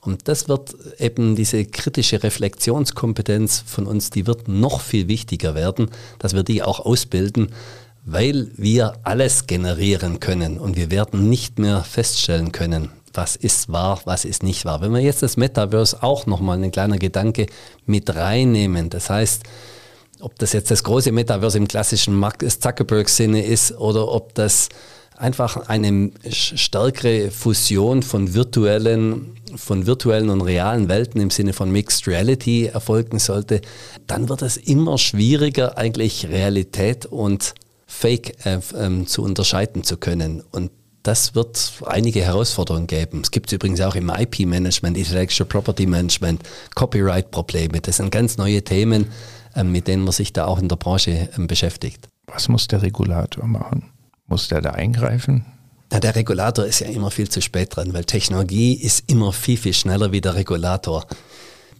Und 0.00 0.28
das 0.28 0.48
wird 0.48 0.76
eben 0.98 1.36
diese 1.36 1.64
kritische 1.64 2.22
Reflexionskompetenz 2.22 3.64
von 3.66 3.86
uns, 3.86 4.10
die 4.10 4.26
wird 4.26 4.46
noch 4.46 4.80
viel 4.80 5.08
wichtiger 5.08 5.54
werden, 5.54 5.90
dass 6.18 6.34
wir 6.34 6.44
die 6.44 6.62
auch 6.62 6.80
ausbilden, 6.80 7.48
weil 8.10 8.50
wir 8.56 8.94
alles 9.02 9.46
generieren 9.46 10.18
können 10.18 10.58
und 10.58 10.76
wir 10.76 10.90
werden 10.90 11.28
nicht 11.28 11.58
mehr 11.58 11.84
feststellen 11.84 12.52
können, 12.52 12.88
was 13.12 13.36
ist 13.36 13.70
wahr, 13.70 14.00
was 14.06 14.24
ist 14.24 14.42
nicht 14.42 14.64
wahr. 14.64 14.80
Wenn 14.80 14.94
wir 14.94 15.00
jetzt 15.00 15.22
das 15.22 15.36
Metaverse 15.36 16.02
auch 16.02 16.24
nochmal 16.24 16.62
ein 16.62 16.70
kleiner 16.70 16.96
Gedanke 16.96 17.46
mit 17.84 18.14
reinnehmen, 18.14 18.88
das 18.88 19.10
heißt, 19.10 19.42
ob 20.20 20.38
das 20.38 20.54
jetzt 20.54 20.70
das 20.70 20.84
große 20.84 21.12
Metaverse 21.12 21.58
im 21.58 21.68
klassischen 21.68 22.14
Mark 22.14 22.42
Zuckerberg-Sinne 22.48 23.44
ist 23.44 23.76
oder 23.76 24.08
ob 24.08 24.34
das 24.34 24.70
einfach 25.14 25.68
eine 25.68 26.10
stärkere 26.30 27.30
Fusion 27.30 28.02
von 28.02 28.32
virtuellen, 28.32 29.36
von 29.56 29.86
virtuellen 29.86 30.30
und 30.30 30.40
realen 30.40 30.88
Welten 30.88 31.20
im 31.20 31.30
Sinne 31.30 31.52
von 31.52 31.70
Mixed 31.70 32.08
Reality 32.08 32.66
erfolgen 32.66 33.18
sollte, 33.18 33.60
dann 34.06 34.30
wird 34.30 34.40
es 34.40 34.56
immer 34.56 34.96
schwieriger, 34.96 35.76
eigentlich 35.76 36.26
Realität 36.28 37.04
und 37.04 37.52
Fake 37.90 38.44
äh, 38.44 38.60
ähm, 38.76 39.06
zu 39.06 39.24
unterscheiden 39.24 39.82
zu 39.82 39.96
können. 39.96 40.42
Und 40.52 40.70
das 41.02 41.34
wird 41.34 41.72
einige 41.86 42.20
Herausforderungen 42.20 42.86
geben. 42.86 43.22
Es 43.22 43.30
gibt 43.30 43.50
übrigens 43.50 43.80
auch 43.80 43.94
im 43.94 44.10
IP-Management, 44.10 44.96
Intellectual 44.96 45.48
Property 45.48 45.86
Management, 45.86 46.42
Copyright-Probleme. 46.74 47.80
Das 47.80 47.96
sind 47.96 48.12
ganz 48.12 48.36
neue 48.36 48.62
Themen, 48.62 49.06
äh, 49.54 49.64
mit 49.64 49.88
denen 49.88 50.04
man 50.04 50.12
sich 50.12 50.34
da 50.34 50.44
auch 50.44 50.60
in 50.60 50.68
der 50.68 50.76
Branche 50.76 51.30
äh, 51.34 51.46
beschäftigt. 51.46 52.08
Was 52.26 52.48
muss 52.48 52.68
der 52.68 52.82
Regulator 52.82 53.46
machen? 53.46 53.90
Muss 54.26 54.48
der 54.48 54.60
da 54.60 54.72
eingreifen? 54.72 55.46
Na, 55.90 55.98
der 55.98 56.14
Regulator 56.14 56.66
ist 56.66 56.80
ja 56.80 56.88
immer 56.88 57.10
viel 57.10 57.30
zu 57.30 57.40
spät 57.40 57.74
dran, 57.74 57.94
weil 57.94 58.04
Technologie 58.04 58.74
ist 58.74 59.10
immer 59.10 59.32
viel, 59.32 59.56
viel 59.56 59.72
schneller 59.72 60.12
wie 60.12 60.20
der 60.20 60.34
Regulator 60.34 61.06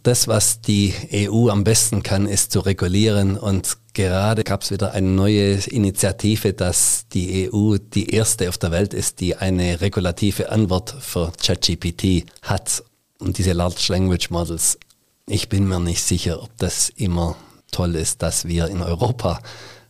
das, 0.03 0.29
was 0.29 0.61
die 0.61 0.95
EU 1.13 1.49
am 1.49 1.65
besten 1.65 2.03
kann, 2.03 2.27
ist 2.27 2.53
zu 2.53 2.61
regulieren. 2.61 3.37
Und 3.37 3.77
gerade 3.95 4.45
gab 4.45 4.63
es 4.63 4.71
wieder 4.71 4.93
eine 4.93 5.09
neue 5.09 5.55
Initiative, 5.55 6.53
dass 6.53 7.07
die 7.13 7.51
EU 7.53 7.77
die 7.79 8.11
erste 8.11 8.49
auf 8.49 8.59
der 8.59 8.71
Welt 8.71 8.95
ist, 8.95 9.21
die 9.21 9.37
eine 9.37 9.81
regulative 9.81 10.51
Antwort 10.51 10.95
für 11.01 11.33
ChatGPT 11.43 12.27
hat. 12.43 12.83
Und 13.19 13.39
diese 13.39 13.53
Large 13.53 13.87
Language 13.89 14.31
Models, 14.31 14.79
ich 15.27 15.49
bin 15.49 15.67
mir 15.67 15.81
nicht 15.81 16.03
sicher, 16.03 16.43
ob 16.43 16.57
das 16.59 16.89
immer 16.91 17.37
toll 17.71 17.97
ist, 17.97 18.23
dass 18.23 18.47
wir 18.47 18.69
in 18.69 18.83
Europa 18.83 19.41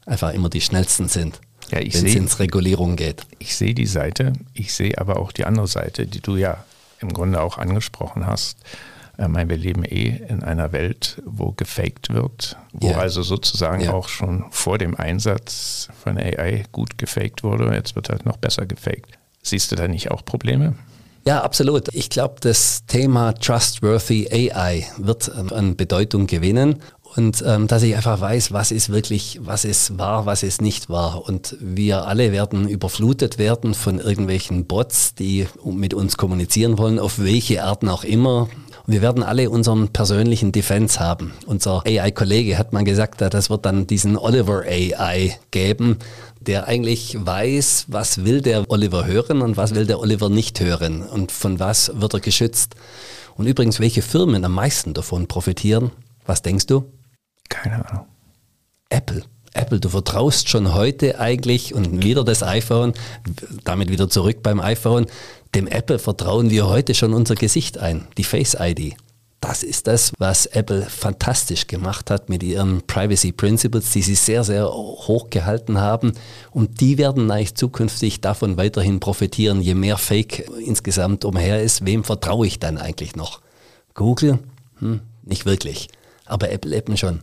einfach 0.07 0.33
immer 0.33 0.49
die 0.49 0.61
schnellsten 0.61 1.09
sind. 1.09 1.41
Ja, 1.71 1.79
wenn 1.79 1.87
es 1.87 2.15
ins 2.15 2.39
Regulierung 2.39 2.97
geht. 2.97 3.27
Ich 3.39 3.55
sehe 3.55 3.75
die 3.75 3.87
Seite, 3.87 4.33
ich 4.55 4.73
sehe 4.73 4.97
aber 4.97 5.19
auch 5.19 5.33
die 5.33 5.45
andere 5.45 5.69
Seite, 5.69 6.07
die 6.07 6.21
du 6.21 6.37
ja 6.37 6.65
im 7.01 7.13
Grunde 7.13 7.43
auch 7.43 7.59
angesprochen 7.59 8.27
hast 8.27 8.57
Ich 9.21 9.27
meine, 9.27 9.51
wir 9.51 9.57
leben 9.57 9.85
eh 9.85 10.21
in 10.29 10.45
einer 10.45 10.73
Welt, 10.73 11.21
wo 11.27 11.51
gefaked 11.51 12.15
wird, 12.15 12.57
wo 12.73 12.91
ja. 12.91 12.99
also 12.99 13.23
sozusagen 13.23 13.83
ja. 13.83 13.93
auch 13.93 14.09
schon 14.09 14.45
vor 14.51 14.79
dem 14.79 14.95
Einsatz 14.95 15.89
von 16.05 16.17
AI 16.17 16.65
gut 16.71 16.99
gefaked 16.99 17.43
wurde. 17.43 17.75
Jetzt 17.75 17.97
wird 17.97 18.11
halt 18.11 18.25
noch 18.25 18.37
besser 18.37 18.65
gefaked. 18.65 19.19
Siehst 19.43 19.73
du 19.73 19.77
da 19.77 19.89
nicht 19.89 20.13
auch 20.13 20.25
Probleme? 20.25 20.75
Ja, 21.27 21.43
absolut. 21.43 21.93
Ich 21.95 22.11
glaube, 22.11 22.37
das 22.41 22.87
Thema 22.87 23.33
Trustworthy 23.33 24.29
AI 24.33 24.87
wird 24.99 25.31
ähm, 25.37 25.53
an 25.53 25.77
Bedeutung 25.77 26.27
gewinnen 26.27 26.77
und 27.17 27.43
ähm, 27.45 27.67
dass 27.67 27.83
ich 27.83 27.97
einfach 27.97 28.21
weiß, 28.21 28.53
was 28.53 28.71
ist 28.71 28.91
wirklich, 28.91 29.41
was 29.43 29.65
ist 29.65 29.99
wahr, 29.99 30.27
was 30.27 30.43
ist 30.43 30.63
nicht 30.63 30.89
wahr. 30.89 31.27
Und 31.27 31.57
wir 31.61 32.07
alle 32.07 32.33
werden 32.33 32.69
überflutet 32.69 33.39
werden 33.39 33.75
von 33.75 33.99
irgendwelchen 33.99 34.67
Bots, 34.67 35.15
die 35.15 35.49
mit 35.65 35.93
uns 35.93 36.17
kommunizieren 36.17 36.79
wollen, 36.79 36.99
auf 36.99 37.19
welche 37.19 37.65
Arten 37.65 37.89
auch 37.89 38.05
immer. 38.05 38.49
Wir 38.91 39.03
werden 39.03 39.23
alle 39.23 39.51
unseren 39.51 39.91
persönlichen 39.91 40.51
Defense 40.51 40.99
haben. 40.99 41.35
Unser 41.45 41.83
AI-Kollege 41.87 42.57
hat 42.57 42.73
mal 42.73 42.85
gesagt, 42.85 43.21
das 43.21 43.51
wird 43.51 43.67
dann 43.67 43.87
diesen 43.87 44.17
Oliver 44.17 44.63
AI 44.63 45.39
geben, 45.51 45.99
der 46.41 46.69
eigentlich 46.69 47.15
weiß, 47.21 47.85
was 47.89 48.25
will 48.25 48.41
der 48.41 48.65
Oliver 48.71 49.05
hören 49.05 49.43
und 49.43 49.59
was 49.59 49.75
will 49.75 49.85
der 49.85 50.01
Oliver 50.01 50.31
nicht 50.31 50.59
hören 50.61 51.03
und 51.03 51.33
von 51.33 51.61
was 51.61 51.93
wird 51.97 52.15
er 52.15 52.21
geschützt. 52.21 52.77
Und 53.37 53.47
übrigens, 53.47 53.79
welche 53.79 54.01
Firmen 54.01 54.43
am 54.47 54.55
meisten 54.55 54.95
davon 54.95 55.27
profitieren, 55.27 55.91
was 56.25 56.41
denkst 56.41 56.65
du? 56.65 56.91
Keine 57.51 57.87
Ahnung. 57.87 58.07
Apple. 58.89 59.23
Apple, 59.53 59.81
du 59.81 59.89
vertraust 59.89 60.49
schon 60.49 60.73
heute 60.73 61.19
eigentlich 61.19 61.75
und 61.75 62.03
wieder 62.03 62.25
das 62.25 62.43
iPhone, 62.43 62.93
damit 63.65 63.91
wieder 63.91 64.09
zurück 64.09 64.43
beim 64.43 64.61
iPhone, 64.61 65.07
dem 65.55 65.67
Apple 65.67 65.99
vertrauen 65.99 66.51
wir 66.51 66.69
heute 66.69 66.95
schon 66.95 67.15
unser 67.15 67.35
Gesicht 67.35 67.79
ein, 67.79 68.07
die 68.17 68.25
Face 68.25 68.57
ID. 68.59 68.95
Das 69.41 69.63
ist 69.63 69.87
das, 69.87 70.13
was 70.19 70.47
Apple 70.47 70.83
fantastisch 70.83 71.69
gemacht 71.69 72.11
hat 72.11 72.29
mit 72.29 72.43
ihren 72.43 72.83
Privacy 72.87 73.31
Principles, 73.31 73.93
die 73.93 74.03
sie 74.03 74.17
sehr, 74.17 74.43
sehr 74.43 74.69
hoch 74.69 75.31
gehalten 75.31 75.79
haben. 75.79 76.13
Und 76.51 76.81
die 76.81 76.99
werden 76.99 77.31
eigentlich 77.31 77.55
zukünftig 77.55 78.21
davon 78.21 78.57
weiterhin 78.57 78.99
profitieren, 78.99 79.63
je 79.63 79.75
mehr 79.75 79.97
Fake 79.97 80.51
insgesamt 80.65 81.25
umher 81.25 81.63
ist. 81.63 81.87
Wem 81.87 82.03
vertraue 82.03 82.49
ich 82.49 82.59
dann 82.59 82.79
eigentlich 82.79 83.15
noch? 83.15 83.41
Google? 83.95 84.41
Hm, 84.81 85.01
nicht 85.23 85.47
wirklich 85.47 85.89
aber 86.29 86.51
Apple 86.51 86.77
eben 86.77 86.97
schon. 86.97 87.21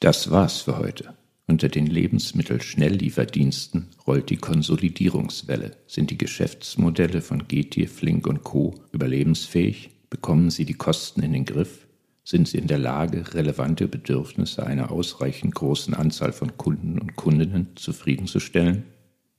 Das 0.00 0.30
war's 0.30 0.62
für 0.62 0.78
heute. 0.78 1.14
Unter 1.46 1.68
den 1.68 1.86
Lebensmittelschnelllieferdiensten 1.86 3.88
rollt 4.06 4.30
die 4.30 4.38
Konsolidierungswelle. 4.38 5.76
Sind 5.86 6.10
die 6.10 6.16
Geschäftsmodelle 6.16 7.20
von 7.20 7.46
Getier, 7.48 7.86
Flink 7.86 8.26
und 8.26 8.42
Co. 8.42 8.76
überlebensfähig? 8.92 9.90
Bekommen 10.08 10.48
sie 10.48 10.64
die 10.64 10.72
Kosten 10.72 11.22
in 11.22 11.34
den 11.34 11.44
Griff? 11.44 11.86
Sind 12.24 12.48
sie 12.48 12.56
in 12.56 12.66
der 12.66 12.78
Lage, 12.78 13.34
relevante 13.34 13.88
Bedürfnisse 13.88 14.66
einer 14.66 14.90
ausreichend 14.90 15.54
großen 15.54 15.92
Anzahl 15.92 16.32
von 16.32 16.56
Kunden 16.56 16.98
und 16.98 17.16
Kundinnen 17.16 17.66
zufriedenzustellen? 17.74 18.84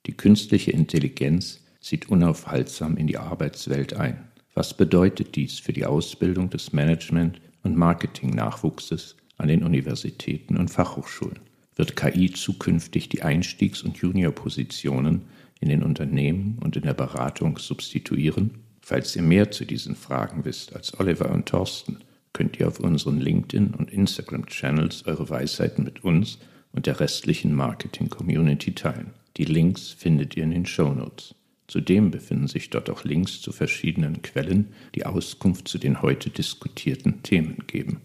Die 0.05 0.13
künstliche 0.13 0.69
Intelligenz 0.69 1.61
zieht 1.79 2.09
unaufhaltsam 2.09 2.97
in 2.97 3.07
die 3.07 3.17
Arbeitswelt 3.17 3.95
ein. 3.95 4.27
Was 4.53 4.77
bedeutet 4.77 5.35
dies 5.35 5.57
für 5.57 5.73
die 5.73 5.87
Ausbildung 5.87 6.51
des 6.51 6.71
Management- 6.71 7.41
und 7.63 7.75
Marketing-Nachwuchses 7.75 9.15
an 9.41 9.47
den 9.47 9.63
Universitäten 9.63 10.57
und 10.57 10.69
Fachhochschulen? 10.69 11.39
Wird 11.75 11.95
KI 11.95 12.31
zukünftig 12.31 13.09
die 13.09 13.23
Einstiegs- 13.23 13.81
und 13.81 13.97
Juniorpositionen 13.97 15.23
in 15.59 15.69
den 15.69 15.83
Unternehmen 15.83 16.59
und 16.61 16.75
in 16.75 16.83
der 16.83 16.93
Beratung 16.93 17.57
substituieren? 17.57 18.51
Falls 18.81 19.15
ihr 19.15 19.21
mehr 19.21 19.51
zu 19.51 19.65
diesen 19.65 19.95
Fragen 19.95 20.45
wisst 20.45 20.75
als 20.75 20.99
Oliver 20.99 21.31
und 21.31 21.47
Thorsten, 21.47 21.97
könnt 22.33 22.59
ihr 22.59 22.67
auf 22.67 22.79
unseren 22.79 23.19
LinkedIn- 23.19 23.73
und 23.75 23.91
Instagram-Channels 23.91 25.05
eure 25.05 25.29
Weisheiten 25.29 25.83
mit 25.83 26.03
uns 26.03 26.39
und 26.71 26.85
der 26.85 26.99
restlichen 26.99 27.53
Marketing-Community 27.53 28.73
teilen. 28.73 29.11
Die 29.37 29.45
Links 29.45 29.89
findet 29.89 30.35
ihr 30.35 30.43
in 30.43 30.51
den 30.51 30.65
Show 30.65 30.93
Notes. 30.93 31.35
Zudem 31.67 32.11
befinden 32.11 32.47
sich 32.47 32.69
dort 32.69 32.89
auch 32.89 33.05
Links 33.05 33.41
zu 33.41 33.51
verschiedenen 33.51 34.21
Quellen, 34.21 34.73
die 34.93 35.05
Auskunft 35.05 35.67
zu 35.67 35.77
den 35.77 36.01
heute 36.01 36.29
diskutierten 36.29 37.23
Themen 37.23 37.63
geben. 37.67 38.01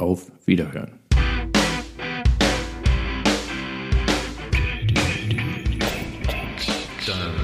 Auf 0.00 0.32
Wiederhören. 0.46 0.98
Der 7.06 7.39